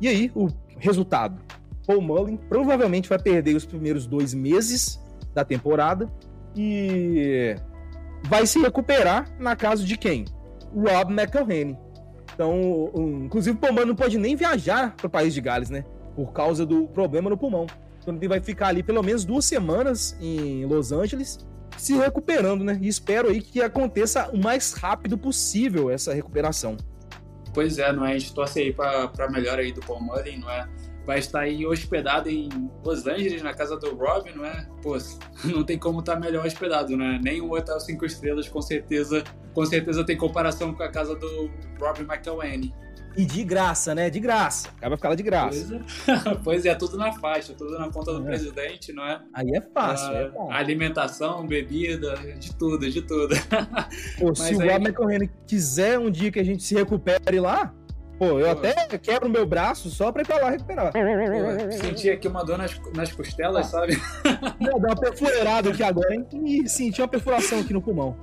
[0.00, 0.48] E aí o
[0.78, 1.40] resultado:
[1.86, 5.00] Paul Mullen provavelmente vai perder os primeiros dois meses
[5.34, 6.10] da temporada
[6.54, 7.56] e
[8.24, 10.24] vai se recuperar na casa de quem?
[10.74, 11.76] Rob McElhenney
[12.40, 15.84] então, um, inclusive, o Pomano não pode nem viajar para o país de Gales, né?
[16.16, 17.66] Por causa do problema no pulmão.
[18.00, 22.78] Então, ele vai ficar ali pelo menos duas semanas em Los Angeles, se recuperando, né?
[22.80, 26.78] E espero aí que aconteça o mais rápido possível essa recuperação.
[27.52, 28.14] Pois é, não é?
[28.14, 30.66] A gente torce aí para melhor aí do Paul Mullen, não é?
[31.06, 32.48] Vai estar aí hospedado em
[32.84, 34.66] Los Angeles, na casa do Rob, não é?
[34.82, 34.96] Pô,
[35.44, 37.18] não tem como estar melhor hospedado, né?
[37.22, 41.50] Nem um hotel cinco estrelas, com certeza, com certeza tem comparação com a casa do
[41.78, 42.72] Rob McElwain.
[43.16, 44.08] E de graça, né?
[44.08, 44.68] De graça.
[44.76, 45.82] Acaba ficar lá de graça.
[46.06, 46.34] Pois é.
[46.44, 48.24] pois é, tudo na faixa, tudo na conta do é.
[48.24, 49.20] presidente, não é?
[49.34, 50.52] Aí é fácil, é fácil.
[50.52, 53.34] Alimentação, bebida, de tudo, de tudo.
[54.18, 57.74] Pô, se o Rob McElwain quiser um dia que a gente se recupere lá,
[58.20, 58.68] Pô, eu Pô.
[58.68, 60.92] até quebro meu braço só pra ir pra lá recuperar.
[60.92, 63.70] Pô, senti aqui uma dor nas, nas costelas, ah.
[63.70, 63.96] sabe?
[64.60, 66.26] Não, deu uma perfurada aqui agora, hein?
[66.44, 68.14] E senti uma perfuração aqui no pulmão.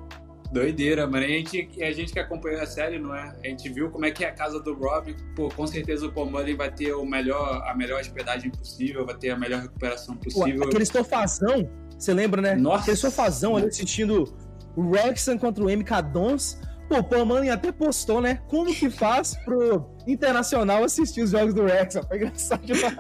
[0.52, 1.26] Doideira, mano.
[1.26, 3.34] A gente, a gente que acompanhou a série, não é?
[3.44, 5.16] A gente viu como é que é a casa do Rob.
[5.36, 9.16] Pô, com certeza o Paul Mullen vai ter o melhor, a melhor hospedagem possível, vai
[9.16, 10.60] ter a melhor recuperação possível.
[10.60, 12.54] Pô, aquele estofazão, você lembra, né?
[12.54, 12.82] Nossa.
[12.84, 14.32] Aquele estofazão ali assistindo
[14.76, 18.40] o Wrexham contra o MK Dons Pô, o Manning até postou, né?
[18.48, 22.00] Como que faz pro Internacional assistir os jogos do Rex?
[22.08, 22.94] Foi engraçado demais.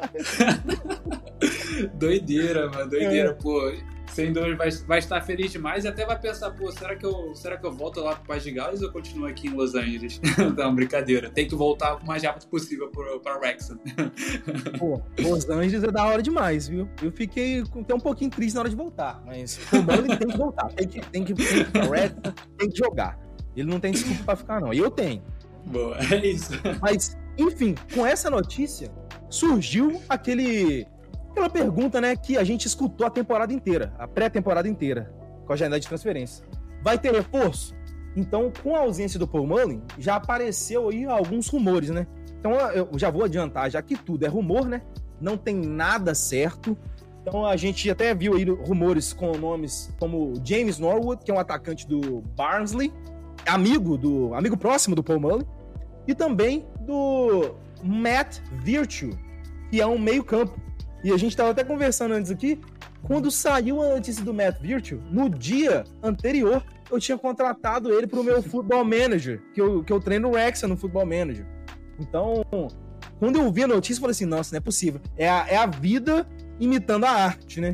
[1.95, 3.33] doideira, mano, doideira, é.
[3.33, 3.71] pô
[4.17, 7.35] sem dúvida vai, vai estar feliz demais e até vai pensar, pô, será que eu,
[7.35, 10.19] será que eu volto lá pro Paz de Gales ou continuo aqui em Los Angeles?
[10.57, 11.29] Não, brincadeira.
[11.29, 13.77] Tem que voltar o mais rápido possível para Wrexham.
[14.79, 16.89] pô, Los Angeles é da hora demais, viu?
[16.99, 20.37] Eu fiquei até um pouquinho triste na hora de voltar, mas o Bowling tem que
[20.37, 23.26] voltar, tem que, tem que, tem que, Wrexham, tem que jogar.
[23.57, 24.73] Ele não tem desculpa para ficar, não.
[24.73, 25.21] E eu tenho.
[25.65, 26.53] Boa, é isso.
[26.81, 28.91] Mas, enfim, com essa notícia,
[29.29, 30.87] surgiu aquele
[31.31, 35.13] aquela pergunta, né, que a gente escutou a temporada inteira, a pré-temporada inteira,
[35.45, 36.43] com a janela de transferência.
[36.81, 37.75] Vai ter reforço?
[38.15, 42.07] Então, com a ausência do Paul Mullen, já apareceu aí alguns rumores, né?
[42.39, 44.81] Então, eu já vou adiantar, já que tudo é rumor, né?
[45.21, 46.75] Não tem nada certo.
[47.21, 51.39] Então, a gente até viu aí rumores com nomes como James Norwood, que é um
[51.39, 52.91] atacante do Barnsley,
[53.45, 55.47] amigo do amigo próximo do Paul Mullen,
[56.07, 59.11] e também do Matt Virtue,
[59.69, 60.59] que é um meio-campo
[61.03, 62.59] e a gente estava até conversando antes aqui,
[63.03, 68.19] quando saiu a notícia do Matt Virtue, no dia anterior, eu tinha contratado ele para
[68.19, 71.45] o meu Football Manager, que eu, que eu treino o Rexa no Football Manager.
[71.99, 72.43] Então,
[73.19, 74.99] quando eu vi a notícia, eu falei assim, nossa, não é possível.
[75.15, 76.27] É a, é a vida
[76.59, 77.73] imitando a arte, né?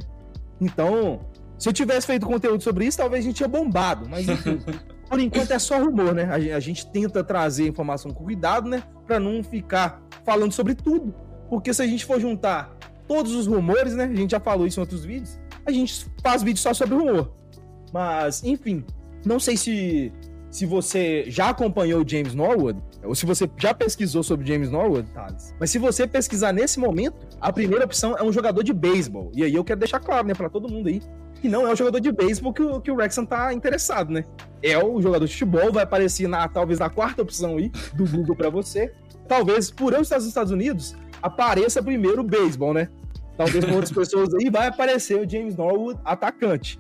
[0.59, 1.21] Então,
[1.57, 4.07] se eu tivesse feito conteúdo sobre isso, talvez a gente tinha bombado.
[4.07, 4.59] Mas, enfim,
[5.13, 6.27] por enquanto é só rumor, né?
[6.33, 8.81] A, gente tenta trazer informação com cuidado, né?
[9.05, 11.13] Para não ficar falando sobre tudo.
[11.51, 12.75] Porque se a gente for juntar
[13.07, 14.05] todos os rumores, né?
[14.05, 15.39] A gente já falou isso em outros vídeos.
[15.67, 17.31] A gente faz vídeo só sobre rumor.
[17.93, 18.83] Mas, enfim,
[19.23, 20.11] não sei se
[20.49, 25.11] se você já acompanhou o James Norwood, ou se você já pesquisou sobre James Norwood,
[25.11, 25.53] Thales.
[25.59, 29.31] Mas se você pesquisar nesse momento, a primeira opção é um jogador de beisebol.
[29.33, 31.01] E aí eu quero deixar claro, né, para todo mundo aí,
[31.43, 34.23] que não é o jogador de beisebol que o, que o Rexon tá interessado, né?
[34.61, 38.33] É o jogador de futebol, vai aparecer na, talvez na quarta opção aí do Google
[38.33, 38.93] para você.
[39.27, 42.87] Talvez por eu estar nos Estados Unidos, apareça primeiro o beisebol, né?
[43.35, 46.79] Talvez com outras pessoas aí vai aparecer o James Norwood atacante.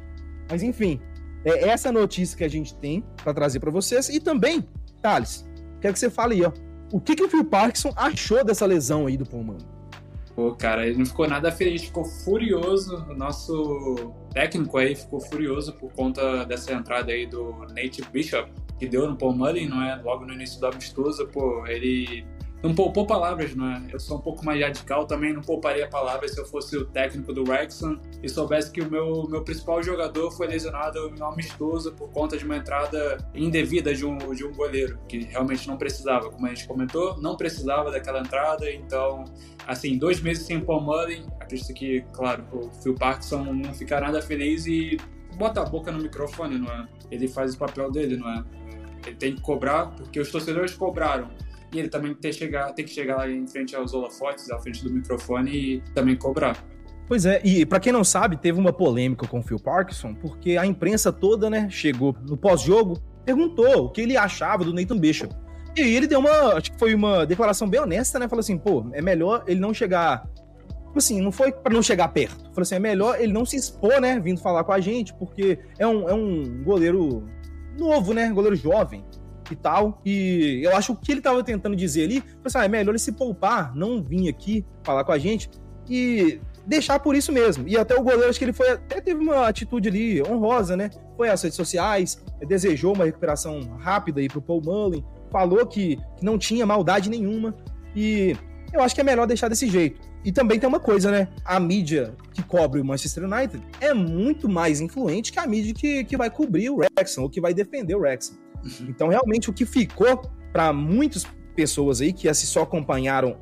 [0.49, 1.01] Mas enfim,
[1.43, 4.07] é essa notícia que a gente tem para trazer para vocês.
[4.07, 4.65] E também,
[5.01, 5.45] Thales,
[5.81, 6.53] quero que você fale aí, ó.
[6.89, 9.57] O que, que o Phil Parkinson achou dessa lesão aí do pulmão?
[10.35, 13.05] Pô, cara, ele não ficou nada feliz, ficou furioso.
[13.09, 18.87] O nosso técnico aí ficou furioso por conta dessa entrada aí do Nate Bishop, que
[18.87, 19.95] deu no Paul Mullen, não é?
[20.01, 22.25] Logo no início do amistoso, pô, ele
[22.63, 23.83] não poupou palavras, não é?
[23.91, 27.33] Eu sou um pouco mais radical, também não pouparia palavras se eu fosse o técnico
[27.33, 31.91] do Wrexham e soubesse que o meu, meu principal jogador foi lesionado em um amistoso
[31.91, 36.29] por conta de uma entrada indevida de um, de um goleiro, que realmente não precisava.
[36.29, 39.25] Como a gente comentou, não precisava daquela entrada, então,
[39.67, 44.21] assim, dois meses sem Paul Mullen, acredito que, claro, o Phil Parkinson não fica nada
[44.21, 44.97] feliz e
[45.35, 46.87] bota a boca no microfone, não é?
[47.11, 48.41] Ele faz o papel dele, não é?
[49.05, 51.29] Ele tem que cobrar, porque os torcedores cobraram
[51.73, 54.83] e ele também que chegar, tem que chegar lá em frente aos holofotes, à frente
[54.83, 56.63] do microfone e também cobrar.
[57.07, 60.57] Pois é, e para quem não sabe, teve uma polêmica com o Phil Parkinson, porque
[60.57, 65.33] a imprensa toda, né, chegou no pós-jogo, perguntou o que ele achava do Nathan Bishop.
[65.75, 68.27] E aí ele deu uma, acho que foi uma declaração bem honesta, né?
[68.27, 70.23] Falou assim, pô, é melhor ele não chegar
[70.93, 72.43] tipo assim, não foi para não chegar perto.
[72.49, 75.57] Falou assim, é melhor ele não se expor, né, vindo falar com a gente, porque
[75.79, 77.27] é um, é um goleiro
[77.77, 79.03] novo, né, goleiro jovem
[79.51, 80.01] e tal.
[80.05, 82.99] E eu acho que o ele estava tentando dizer ali assim, ah, é melhor ele
[82.99, 85.49] se poupar, não vir aqui falar com a gente
[85.89, 87.67] e deixar por isso mesmo.
[87.67, 90.89] E até o goleiro, acho que ele foi até teve uma atitude ali honrosa, né?
[91.17, 96.25] Foi às redes sociais, desejou uma recuperação rápida aí pro Paul Mullen, falou que, que
[96.25, 97.55] não tinha maldade nenhuma
[97.95, 98.35] e
[98.71, 100.01] eu acho que é melhor deixar desse jeito.
[100.25, 101.27] E também tem uma coisa, né?
[101.43, 106.03] A mídia que cobre o Manchester United é muito mais influente que a mídia que,
[106.05, 108.37] que vai cobrir o Wrexham ou que vai defender o Wrexham.
[108.87, 110.21] Então, realmente, o que ficou
[110.51, 113.37] para muitas pessoas aí que só acompanharam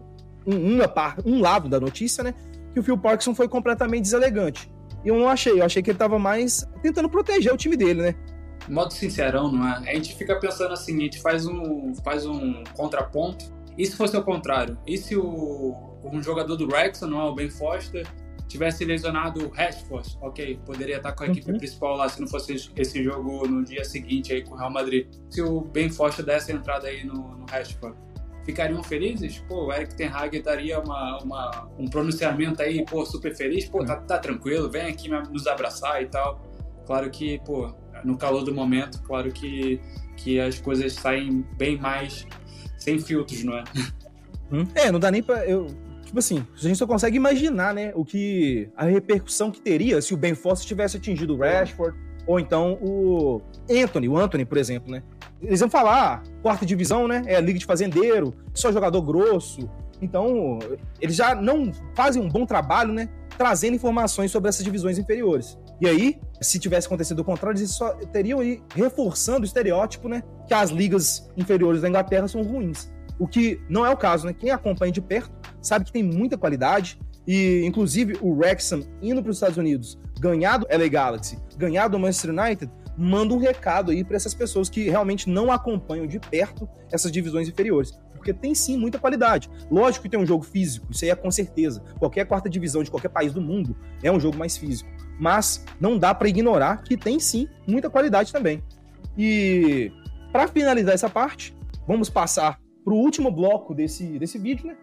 [0.45, 2.33] um, uma parte, um lado da notícia, né?
[2.73, 4.71] Que o Phil Parkinson foi completamente deselegante.
[5.03, 8.01] E eu não achei, eu achei que ele tava mais tentando proteger o time dele,
[8.01, 8.15] né?
[8.69, 9.89] Modo sincerão, não é?
[9.89, 13.45] A gente fica pensando assim, a gente faz um, faz um contraponto.
[13.77, 14.77] E se fosse o contrário?
[14.85, 18.07] E se o, um jogador do Wrexham, não é o Ben Foster,
[18.51, 21.57] tivesse lesionado o Rashford, ok, poderia estar com a equipe uhum.
[21.57, 25.07] principal lá se não fosse esse jogo no dia seguinte aí com o Real Madrid.
[25.29, 27.97] Se o Ben Foster desse entrada aí no, no Rashford,
[28.43, 29.39] ficariam felizes?
[29.47, 33.85] Pô, o Eric Ten Hag daria uma, uma, um pronunciamento aí, pô, super feliz, pô,
[33.85, 36.41] tá, tá tranquilo, vem aqui nos abraçar e tal.
[36.85, 39.79] Claro que, pô, no calor do momento, claro que,
[40.17, 42.27] que as coisas saem bem mais
[42.77, 43.63] sem filtros, não é?
[44.51, 44.67] Hum?
[44.75, 45.45] É, não dá nem pra.
[45.45, 45.67] Eu
[46.11, 50.13] tipo assim, a gente só consegue imaginar, né, o que a repercussão que teria se
[50.13, 51.97] o Ben Foster tivesse atingido o Rashford
[52.27, 55.01] ou então o Anthony, o Anthony, por exemplo, né?
[55.41, 57.23] eles vão falar, ah, quarta divisão, né?
[57.25, 59.69] É a liga de fazendeiro, só jogador grosso.
[60.01, 60.59] Então,
[60.99, 63.09] eles já não fazem um bom trabalho, né?
[63.37, 65.57] Trazendo informações sobre essas divisões inferiores.
[65.79, 70.23] E aí, se tivesse acontecido o contrário, eles só teriam aí reforçando o estereótipo, né?
[70.47, 72.91] Que as ligas inferiores da Inglaterra são ruins.
[73.17, 74.33] O que não é o caso, né?
[74.33, 76.99] Quem acompanha de perto sabe que tem muita qualidade.
[77.27, 81.99] E, inclusive, o Wrexham indo para os Estados Unidos, ganhar do LA Galaxy, ganhar do
[81.99, 86.67] Manchester United, manda um recado aí para essas pessoas que realmente não acompanham de perto
[86.91, 87.91] essas divisões inferiores.
[88.15, 89.49] Porque tem sim muita qualidade.
[89.69, 91.81] Lógico que tem um jogo físico, isso aí é com certeza.
[91.97, 94.89] Qualquer quarta divisão de qualquer país do mundo é um jogo mais físico.
[95.19, 98.63] Mas não dá para ignorar que tem sim muita qualidade também.
[99.17, 99.91] E
[100.31, 101.55] para finalizar essa parte,
[101.87, 104.77] vamos passar para o último bloco desse, desse vídeo, né?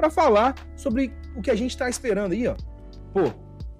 [0.00, 2.56] Para falar sobre o que a gente está esperando aí, ó.
[3.12, 3.34] Pô,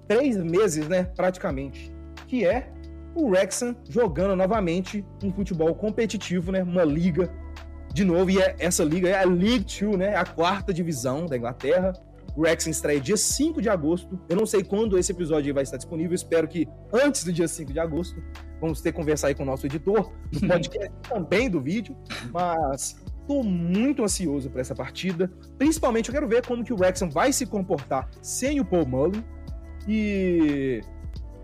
[0.07, 1.05] três meses, né?
[1.15, 1.91] Praticamente.
[2.27, 2.71] Que é
[3.15, 6.61] o Wrexham jogando novamente um futebol competitivo, né?
[6.61, 7.33] Uma liga
[7.91, 10.15] de novo, e é, essa liga é a League Two, né?
[10.15, 11.91] A quarta divisão da Inglaterra.
[12.35, 14.19] O Wrexham estreia dia 5 de agosto.
[14.29, 16.13] Eu não sei quando esse episódio vai estar disponível.
[16.13, 18.21] Espero que antes do dia 5 de agosto.
[18.61, 21.97] Vamos ter que conversar aí com o nosso editor do podcast também do vídeo.
[22.31, 25.31] Mas tô muito ansioso para essa partida.
[25.57, 29.23] Principalmente eu quero ver como que o Wrexham vai se comportar sem o Paul Mullen.
[29.87, 30.81] E...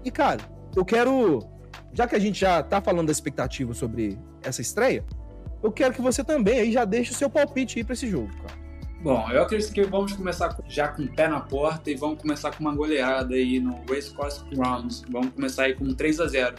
[0.05, 0.41] E, cara,
[0.75, 1.43] eu quero
[1.97, 5.03] já que a gente já tá falando da expectativa sobre essa estreia,
[5.63, 8.29] eu quero que você também aí já deixe o seu palpite aí para esse jogo,
[8.37, 8.67] cara.
[9.01, 12.51] Bom, eu acredito que vamos começar já com o pé na porta e vamos começar
[12.55, 15.03] com uma goleada aí no West Coast Grounds.
[15.09, 16.55] Vamos começar aí com 3 a 0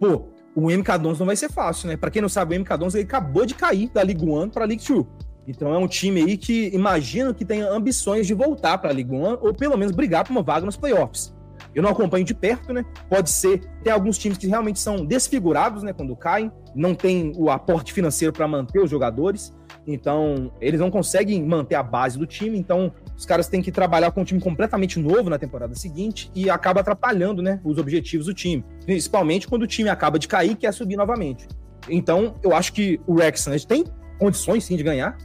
[0.00, 1.96] Pô, o MK11 não vai ser fácil, né?
[1.96, 4.84] Para quem não sabe, o MK11 ele acabou de cair da League One para League
[4.84, 5.06] Two.
[5.46, 9.10] Então é um time aí que imagino que tenha ambições de voltar para a League
[9.40, 11.34] ou pelo menos brigar por uma vaga nos playoffs.
[11.74, 12.84] Eu não acompanho de perto, né?
[13.08, 13.60] Pode ser.
[13.82, 15.92] Tem alguns times que realmente são desfigurados, né?
[15.92, 19.52] Quando caem, não tem o aporte financeiro para manter os jogadores.
[19.86, 22.58] Então, eles não conseguem manter a base do time.
[22.58, 26.48] Então, os caras têm que trabalhar com um time completamente novo na temporada seguinte e
[26.48, 27.60] acaba atrapalhando, né?
[27.64, 28.64] Os objetivos do time.
[28.84, 31.48] Principalmente quando o time acaba de cair e quer subir novamente.
[31.88, 33.84] Então, eu acho que o Wrexham tem
[34.18, 35.16] condições sim de ganhar.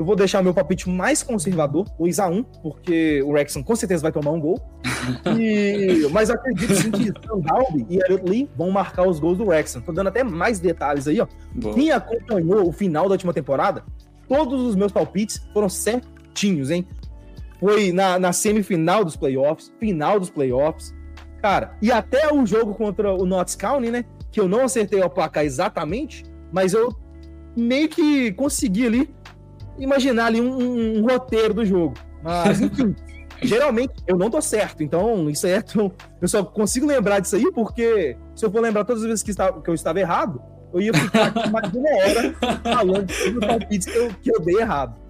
[0.00, 4.10] Eu vou deixar o meu palpite mais conservador, 2x1, porque o Wrexham com certeza vai
[4.10, 4.58] tomar um gol.
[5.38, 6.08] E...
[6.10, 9.82] Mas acredito sim que Sandalby e Elliot Lee vão marcar os gols do Wrexham.
[9.82, 11.26] Tô dando até mais detalhes aí, ó.
[11.74, 13.84] Quem acompanhou o final da última temporada,
[14.26, 16.86] todos os meus palpites foram certinhos, hein?
[17.58, 20.94] Foi na, na semifinal dos playoffs, final dos playoffs.
[21.42, 24.06] Cara, e até o jogo contra o Notts County, né?
[24.32, 26.94] Que eu não acertei o placar exatamente, mas eu
[27.54, 29.19] meio que consegui ali
[29.80, 31.94] imaginar ali um, um, um roteiro do jogo.
[32.22, 32.94] Mas, enfim,
[33.42, 34.82] geralmente eu não tô certo.
[34.82, 35.62] Então, isso é.
[36.20, 39.30] Eu só consigo lembrar disso aí porque se eu for lembrar todas as vezes que,
[39.30, 40.40] estava, que eu estava errado,
[40.72, 44.40] eu ia ficar aqui mais de uma hora falando dos palpites que eu, que eu
[44.40, 45.00] dei errado.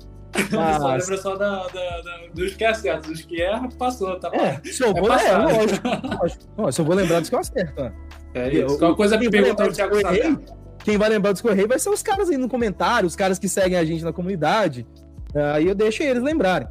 [0.52, 0.76] Mas...
[0.76, 4.61] Só lembra só da, da, da, dos que acertam, dos que erra, passou, tá É,
[4.64, 5.88] se eu é vou, é, é, lógico,
[6.20, 6.72] lógico.
[6.72, 7.83] se eu vou lembrar dos que eu acerto.
[7.83, 7.92] Né?
[8.35, 8.78] É isso.
[8.78, 10.38] Qual coisa que perguntou o Thiago Saber
[10.85, 13.49] quem vai lembrar dos Correios vai ser os caras aí no comentário, os caras que
[13.49, 14.87] seguem a gente na comunidade.
[15.55, 16.69] Aí eu deixo eles lembrarem.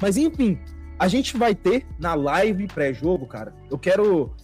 [0.00, 0.58] Mas enfim,
[0.98, 3.54] a gente vai ter na live pré-jogo, cara.
[3.70, 4.34] Eu quero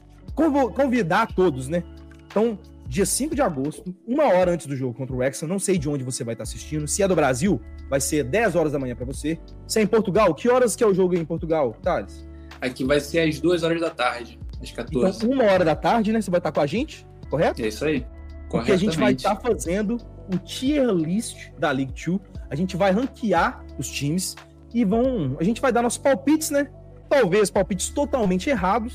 [0.75, 1.83] convidar todos, né?
[2.27, 5.77] Então, dia 5 de agosto, uma hora antes do jogo contra o Wrexham, não sei
[5.77, 6.87] de onde você vai estar assistindo.
[6.87, 7.61] Se é do Brasil,
[7.91, 9.39] vai ser 10 horas da manhã para você.
[9.67, 12.27] Se é em Portugal, que horas que é o jogo em Portugal, Thales?
[12.61, 15.17] Aqui vai ser às 2 horas da tarde, às 14.
[15.17, 16.21] Então, uma hora da tarde, né?
[16.21, 17.61] Você vai estar com a gente, correto?
[17.61, 18.07] É isso aí.
[18.51, 19.99] Porque a gente vai estar tá fazendo
[20.33, 22.21] o tier list da League 2.
[22.51, 24.35] A gente vai ranquear os times
[24.73, 25.37] e vão.
[25.39, 26.69] A gente vai dar nossos palpites, né?
[27.09, 28.95] Talvez palpites totalmente errados.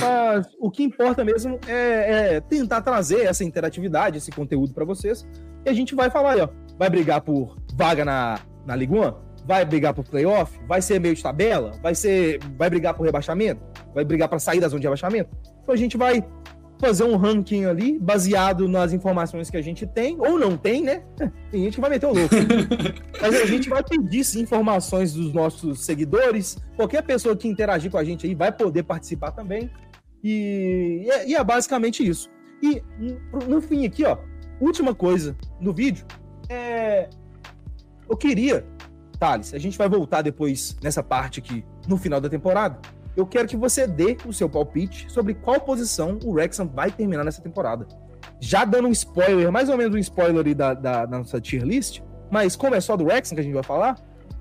[0.00, 5.26] Mas o que importa mesmo é, é tentar trazer essa interatividade, esse conteúdo para vocês.
[5.64, 6.48] E a gente vai falar aí, ó.
[6.78, 9.30] Vai brigar por vaga na, na Liga 1?
[9.46, 10.58] Vai brigar por playoff?
[10.66, 11.72] Vai ser meio de tabela?
[11.82, 12.38] Vai ser.
[12.56, 13.60] Vai brigar por rebaixamento?
[13.94, 15.30] Vai brigar para sair da zona de rebaixamento?
[15.62, 16.24] Então a gente vai
[16.80, 21.04] fazer um ranking ali, baseado nas informações que a gente tem, ou não tem, né?
[21.50, 22.34] Tem gente que vai meter o louco.
[23.20, 26.56] Mas a gente vai pedir sim, informações dos nossos seguidores.
[26.76, 29.70] Qualquer pessoa que interagir com a gente aí vai poder participar também.
[30.24, 32.30] E, e, é, e é basicamente isso.
[32.62, 32.82] E
[33.48, 34.16] no fim aqui, ó,
[34.60, 36.06] última coisa no vídeo
[36.48, 37.08] é.
[38.08, 38.66] Eu queria,
[39.18, 42.80] Thales, a gente vai voltar depois nessa parte aqui no final da temporada
[43.16, 47.24] eu quero que você dê o seu palpite sobre qual posição o Wrexham vai terminar
[47.24, 47.86] nessa temporada.
[48.40, 51.62] Já dando um spoiler, mais ou menos um spoiler ali da, da, da nossa tier
[51.62, 52.00] list,
[52.30, 53.96] mas como é só do Wrexham que a gente vai falar,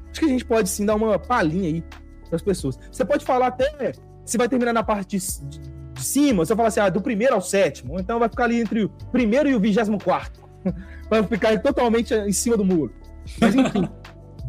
[0.09, 1.83] acho que a gente pode sim dar uma palhinha aí
[2.27, 2.77] para as pessoas.
[2.91, 3.91] Você pode falar até
[4.23, 5.59] se vai terminar na parte de,
[5.93, 8.83] de cima, você fala assim, ah, do primeiro ao sétimo, então vai ficar ali entre
[8.85, 10.47] o primeiro e o vigésimo quarto.
[11.09, 12.93] vai ficar totalmente em cima do muro.
[13.39, 13.87] Mas enfim,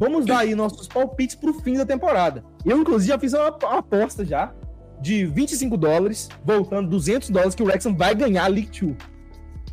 [0.01, 2.43] vamos dar aí nossos palpites pro fim da temporada.
[2.65, 4.53] Eu, inclusive, já fiz uma, aposta já
[4.99, 8.97] de 25 dólares, voltando 200 dólares que o Wrexham vai ganhar a League 2.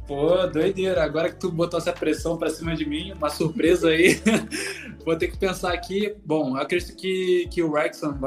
[0.08, 1.04] Pô, doideira.
[1.04, 4.20] Agora que tu botou essa pressão pra cima de mim, uma surpresa aí.
[5.06, 6.16] Vou ter que pensar aqui.
[6.26, 8.18] Bom, eu acredito que, que o Wrexham,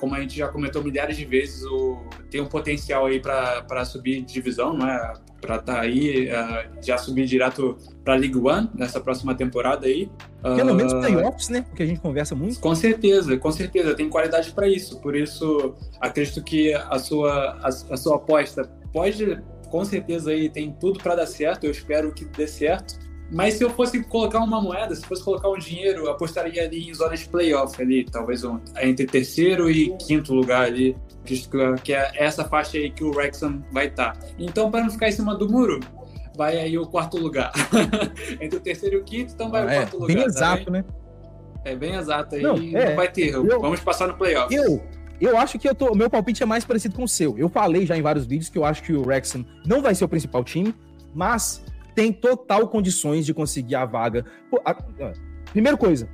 [0.00, 1.98] como a gente já comentou milhares de vezes, o,
[2.30, 5.12] tem um potencial aí para subir de divisão, não é?
[5.38, 10.10] Para estar tá aí, uh, já subir direto para League One nessa próxima temporada aí.
[10.42, 11.60] Pelo uh, menos playoffs, né?
[11.60, 12.58] Porque a gente conversa muito.
[12.60, 13.94] Com certeza, com certeza.
[13.94, 14.98] Tem qualidade para isso.
[15.00, 19.38] Por isso, acredito que a sua, a, a sua aposta pode
[19.70, 23.06] com certeza aí tem tudo para dar certo, eu espero que dê certo.
[23.30, 26.88] Mas se eu fosse colocar uma moeda, se fosse colocar um dinheiro, eu apostaria ali
[26.88, 30.96] em zonas de playoff ali, talvez um, entre terceiro e quinto lugar ali,
[31.82, 34.16] que é essa faixa aí que o Wrexham vai estar.
[34.16, 34.26] Tá.
[34.38, 35.80] Então, para não ficar em cima do muro,
[36.36, 37.52] vai aí o quarto lugar.
[38.40, 40.06] entre o terceiro e o quinto, então vai ah, o é, quarto lugar.
[40.06, 40.82] Bem tá exato, bem?
[40.82, 40.88] né?
[41.64, 43.34] É bem exato aí, não, é, não vai ter.
[43.34, 44.54] Eu, Vamos passar no playoff.
[44.54, 44.80] Eu,
[45.20, 47.38] eu acho que eu tô, meu palpite é mais parecido com o seu.
[47.38, 50.04] Eu falei já em vários vídeos que eu acho que o Wrexham não vai ser
[50.04, 50.74] o principal time,
[51.14, 51.64] mas
[51.94, 54.24] tem total condições de conseguir a vaga.
[54.50, 55.12] Pô, a, a,
[55.50, 56.08] primeira coisa,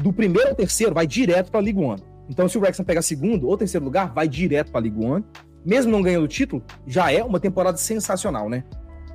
[0.00, 1.96] do primeiro ao terceiro vai direto para a Liga 1.
[2.28, 5.24] Então, se o Wrexham pegar segundo ou terceiro lugar, vai direto para a Liga 1.
[5.64, 8.64] Mesmo não ganhando o título, já é uma temporada sensacional, né?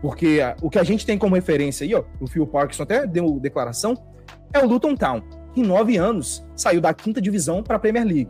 [0.01, 3.07] Porque a, o que a gente tem como referência aí, ó, o Phil Parkinson até
[3.07, 3.95] deu declaração,
[4.53, 5.21] é o Luton Town,
[5.53, 8.29] que em nove anos saiu da quinta divisão para a Premier League.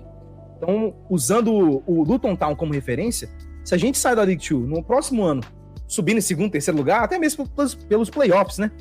[0.58, 3.30] Então, usando o Luton Town como referência,
[3.64, 5.42] se a gente sai da League 2 no próximo ano,
[5.88, 8.72] subindo em segundo, terceiro lugar, até mesmo pelos, pelos playoffs, né?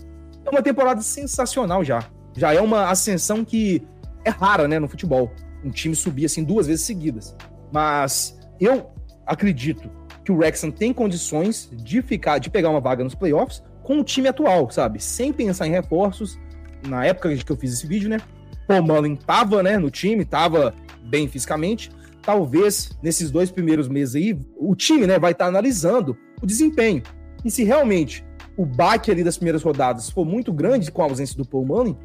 [0.45, 2.05] É uma temporada sensacional já.
[2.37, 3.83] Já é uma ascensão que
[4.25, 5.33] é rara, né, no futebol.
[5.65, 7.35] Um time subir assim duas vezes seguidas.
[7.73, 8.91] Mas eu
[9.27, 9.91] acredito
[10.25, 14.05] que o Wrexham tem condições de ficar, de pegar uma vaga nos playoffs com o
[14.05, 15.03] time atual, sabe?
[15.03, 16.39] Sem pensar em reforços.
[16.87, 18.19] Na época que eu fiz esse vídeo, né?
[18.67, 20.75] Paul Mullen tava, né, no time, tava
[21.15, 21.93] bem fisicamente.
[22.23, 27.05] Talvez nesses dois primeiros meses aí, o time né, vai estar tá analisando o desempenho.
[27.45, 28.25] E se realmente
[28.57, 31.97] o baque ali das primeiras rodadas for muito grande com a ausência do Paul Manning,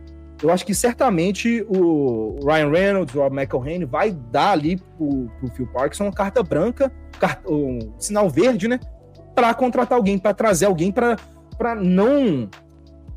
[0.43, 5.51] eu acho que certamente o Ryan Reynolds, o Rob McElhane vai dar ali pro, pro
[5.55, 6.91] Phil Parkinson uma carta branca,
[7.47, 8.79] um sinal verde, né?
[9.33, 11.17] Para contratar alguém, para trazer alguém para
[11.75, 12.49] não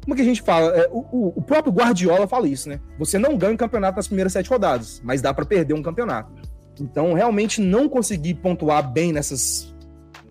[0.03, 0.76] como que a gente fala?
[0.76, 2.80] É, o, o, próprio Guardiola fala isso, né?
[2.98, 6.32] Você não ganha um campeonato nas primeiras sete rodadas, mas dá para perder um campeonato.
[6.80, 9.72] Então, realmente não conseguir pontuar bem nessas,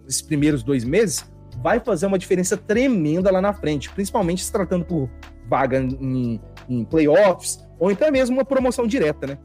[0.04, 1.26] nesses primeiros dois meses
[1.62, 5.10] vai fazer uma diferença tremenda lá na frente, principalmente se tratando por
[5.48, 9.38] vaga em, em playoffs ou até mesmo uma promoção direta, né?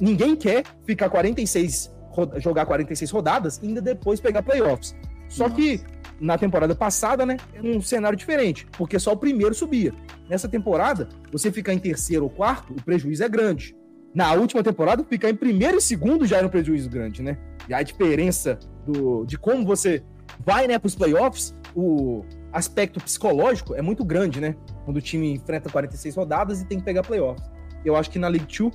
[0.00, 1.92] Ninguém quer ficar 46
[2.36, 4.94] jogar 46 rodadas e ainda depois pegar playoffs.
[5.28, 5.56] Só Nossa.
[5.56, 5.80] que
[6.20, 9.92] na temporada passada, né, um cenário diferente, porque só o primeiro subia.
[10.28, 13.76] Nessa temporada, você ficar em terceiro ou quarto, o prejuízo é grande.
[14.14, 17.36] Na última temporada, ficar em primeiro e segundo já era um prejuízo grande, né?
[17.68, 20.04] E a diferença do, de como você
[20.38, 24.54] vai né, para os playoffs, o aspecto psicológico é muito grande, né?
[24.84, 27.44] Quando o time enfrenta 46 rodadas e tem que pegar playoffs.
[27.84, 28.72] Eu acho que na League 2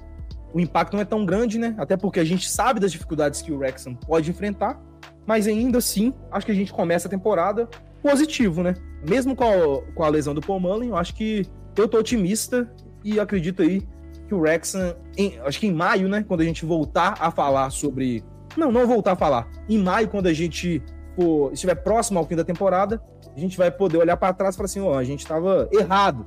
[0.53, 1.73] o impacto não é tão grande, né?
[1.77, 4.81] Até porque a gente sabe das dificuldades que o Wrexham pode enfrentar
[5.29, 7.69] mas ainda assim, acho que a gente começa a temporada
[8.01, 8.73] positivo, né?
[9.07, 11.45] Mesmo com a, com a lesão do Paul Mullen, eu acho que
[11.77, 12.67] eu tô otimista
[13.03, 13.87] e acredito aí
[14.27, 17.69] que o Wrexham, em, acho que em maio, né, quando a gente voltar a falar
[17.69, 18.23] sobre...
[18.57, 19.47] Não, não voltar a falar.
[19.69, 20.81] Em maio, quando a gente
[21.15, 22.99] for, estiver próximo ao fim da temporada,
[23.35, 25.69] a gente vai poder olhar para trás e falar assim, ó, oh, a gente estava
[25.71, 26.25] errado,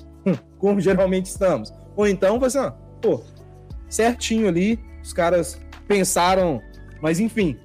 [0.59, 1.74] como geralmente estamos.
[1.96, 3.20] Ou então, vai assim, ó, pô,
[3.88, 6.61] certinho ali, os caras pensaram,
[7.00, 7.59] mas enfim,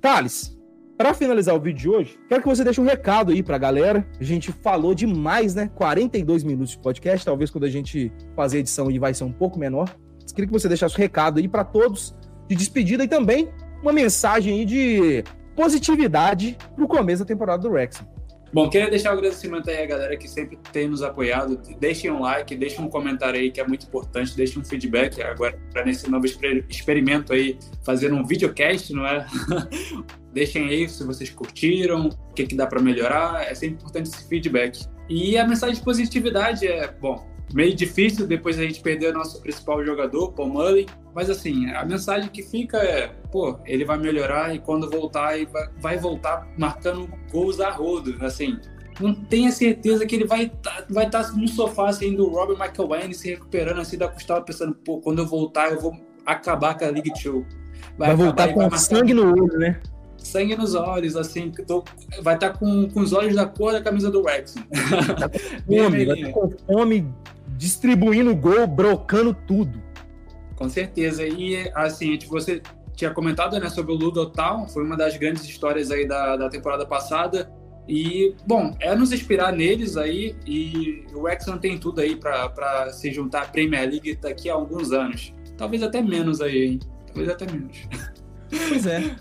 [0.00, 0.58] Thales,
[0.96, 4.06] para finalizar o vídeo de hoje, quero que você deixe um recado aí pra galera.
[4.18, 5.70] A gente falou demais, né?
[5.74, 9.32] 42 minutos de podcast, talvez quando a gente fazer a edição aí vai ser um
[9.32, 9.94] pouco menor.
[10.20, 12.14] Mas queria que você deixasse um recado aí para todos
[12.48, 13.48] de despedida e também
[13.82, 15.24] uma mensagem aí de
[15.54, 18.02] positividade pro começo da temporada do Rex.
[18.52, 21.56] Bom, queria deixar um agradecimento aí a galera que sempre tem nos apoiado.
[21.78, 25.56] Deixem um like, deixem um comentário aí que é muito importante, deixem um feedback agora
[25.72, 29.24] para nesse novo experimento aí, fazer um videocast, não é?
[30.34, 34.28] deixem aí se vocês curtiram, o que, que dá para melhorar, é sempre importante esse
[34.28, 34.84] feedback.
[35.08, 39.40] E a mensagem de positividade é, bom, meio difícil depois a gente perder o nosso
[39.40, 40.86] principal jogador, Paul Mullen.
[41.14, 45.48] Mas assim, a mensagem que fica é, pô, ele vai melhorar e quando voltar, ele
[45.80, 48.58] vai voltar marcando gols a rodo, assim.
[49.00, 52.58] Não tenha certeza que ele vai tá, vai estar tá no sofá assim do Robert
[52.58, 55.94] Michael Wayne se recuperando assim da costela pensando, pô, quando eu voltar eu vou
[56.26, 57.46] acabar com a League 2.
[57.96, 59.80] vai, vai voltar com sangue no olho, né?
[60.18, 61.82] Sangue nos olhos, assim, tô,
[62.22, 64.62] vai estar tá com, com os olhos da cor da camisa do Wrexham.
[65.18, 67.14] Tá com fome, vai tá com fome,
[67.60, 69.82] distribuindo gol, brocando tudo.
[70.56, 71.26] Com certeza.
[71.26, 72.62] E, assim, você
[72.96, 76.86] tinha comentado né, sobre o Ludotown, foi uma das grandes histórias aí da, da temporada
[76.86, 77.52] passada.
[77.86, 83.12] E, bom, é nos inspirar neles aí, e o Wrexham tem tudo aí para se
[83.12, 85.34] juntar à Premier League daqui a alguns anos.
[85.58, 86.80] Talvez até menos aí, hein?
[87.08, 87.76] Talvez até menos.
[88.68, 89.16] Pois é.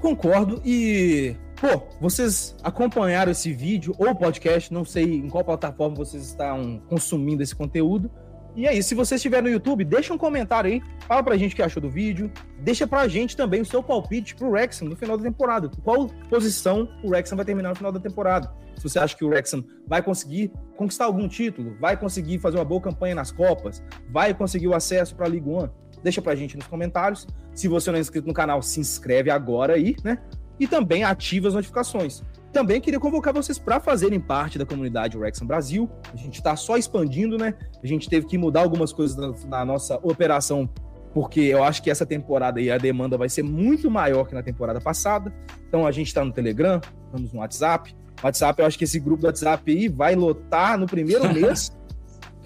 [0.00, 0.60] Concordo.
[0.66, 1.34] E,
[1.64, 7.42] pô, vocês acompanharam esse vídeo ou podcast, não sei em qual plataforma vocês estão consumindo
[7.42, 8.10] esse conteúdo.
[8.54, 11.56] E aí, se você estiver no YouTube, deixa um comentário aí, fala pra gente o
[11.56, 15.16] que achou do vídeo, deixa pra gente também o seu palpite pro Wrexham no final
[15.16, 15.70] da temporada.
[15.82, 18.52] Qual posição o Wrexham vai terminar no final da temporada?
[18.76, 22.64] Se você acha que o Wrexham vai conseguir conquistar algum título, vai conseguir fazer uma
[22.64, 25.68] boa campanha nas Copas, vai conseguir o acesso pra Liga 1,
[26.02, 27.26] deixa pra gente nos comentários.
[27.54, 30.18] Se você não é inscrito no canal, se inscreve agora aí, né?
[30.58, 32.22] E também ativa as notificações.
[32.52, 35.90] Também queria convocar vocês para fazerem parte da comunidade Wrexham Brasil.
[36.12, 37.54] A gente está só expandindo, né?
[37.82, 40.70] A gente teve que mudar algumas coisas na, na nossa operação
[41.14, 44.42] porque eu acho que essa temporada aí a demanda vai ser muito maior que na
[44.42, 45.32] temporada passada.
[45.68, 47.94] Então a gente está no Telegram, estamos no WhatsApp.
[48.20, 51.72] WhatsApp, eu acho que esse grupo do WhatsApp aí vai lotar no primeiro mês.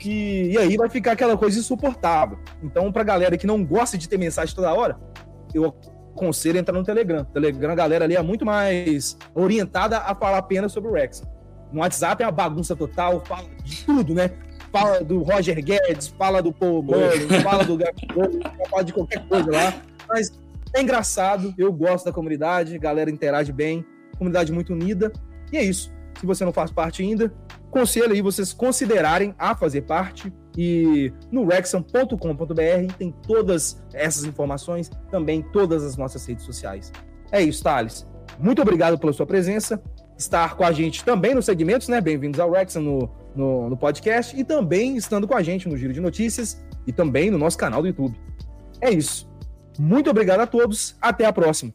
[0.05, 2.39] e, e aí vai ficar aquela coisa insuportável.
[2.63, 5.01] Então, pra galera que não gosta de ter mensagem toda hora,
[5.55, 5.75] eu
[6.19, 7.25] aconselho entrar no Telegram.
[7.25, 11.23] Telegram, a galera ali é muito mais orientada a falar apenas sobre o Rex.
[11.73, 14.31] No WhatsApp é uma bagunça total, fala de tudo, né?
[14.73, 18.29] Fala do Roger Guedes, fala do Paul Murray, fala do Gabigol,
[18.71, 19.75] fala de qualquer coisa lá.
[20.09, 20.33] Mas
[20.75, 23.85] é engraçado, eu gosto da comunidade, a galera interage bem,
[24.19, 25.13] comunidade muito unida.
[25.53, 25.91] E é isso.
[26.19, 27.33] Se você não faz parte ainda,
[27.71, 30.33] conselho aí vocês considerarem a fazer parte.
[30.61, 36.91] E no rexam.com.br tem todas essas informações, também todas as nossas redes sociais.
[37.31, 38.05] É isso, Thales.
[38.41, 39.81] Muito obrigado pela sua presença,
[40.19, 42.01] estar com a gente também nos segmentos, né?
[42.01, 45.93] Bem-vindos ao Rexam no, no, no podcast e também estando com a gente no Giro
[45.93, 48.19] de Notícias e também no nosso canal do YouTube.
[48.81, 49.31] É isso.
[49.79, 50.97] Muito obrigado a todos.
[51.01, 51.73] Até a próxima.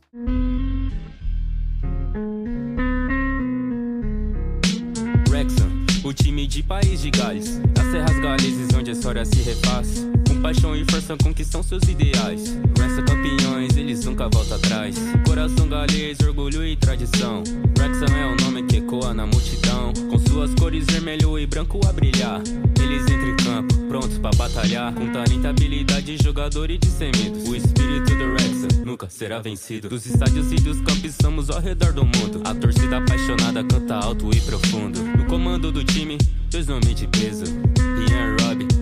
[6.34, 10.04] De País de Gales, nas Serras Galeses onde a história se refaz.
[10.44, 12.58] Paixão e força conquistam seus ideais.
[12.78, 14.98] Resta campeões, eles nunca voltam atrás.
[15.26, 17.44] Coração galês, orgulho e tradição.
[17.80, 19.94] Wrexham é o nome que ecoa na multidão.
[20.10, 22.42] Com suas cores vermelho e branco a brilhar.
[22.78, 24.94] Eles entram em campo, prontos para batalhar.
[24.94, 27.48] Com talento, habilidade, jogador e dissemidos.
[27.48, 29.88] O espírito do Wrexham nunca será vencido.
[29.88, 32.42] Dos estádios e dos campos somos ao redor do mundo.
[32.44, 35.02] A torcida apaixonada canta alto e profundo.
[35.02, 36.18] No comando do time,
[36.52, 37.46] dois nomes de peso.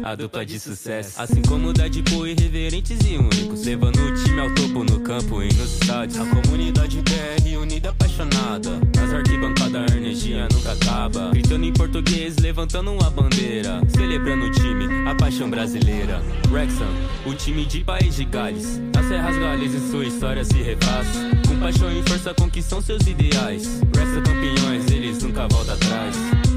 [0.04, 1.22] A dupla de sucesso.
[1.22, 3.66] Assim como Deadpool, irreverentes e únicos.
[3.66, 6.20] Levando o time ao topo no campo e nos estádios.
[6.20, 8.80] A comunidade BR unida apaixonada.
[8.96, 11.30] Nas arquibancadas a energia nunca acaba.
[11.30, 13.80] Gritando em português, levantando uma bandeira.
[13.90, 16.22] Celebrando o time, a paixão brasileira.
[16.50, 16.90] Wrexham,
[17.26, 18.82] o time de País de Gales.
[18.96, 21.08] Nas Serras Gales e sua história se refaz.
[21.48, 23.82] Com paixão e força conquistam seus ideais.
[23.96, 26.51] Wrexham campeões, eles nunca voltam atrás.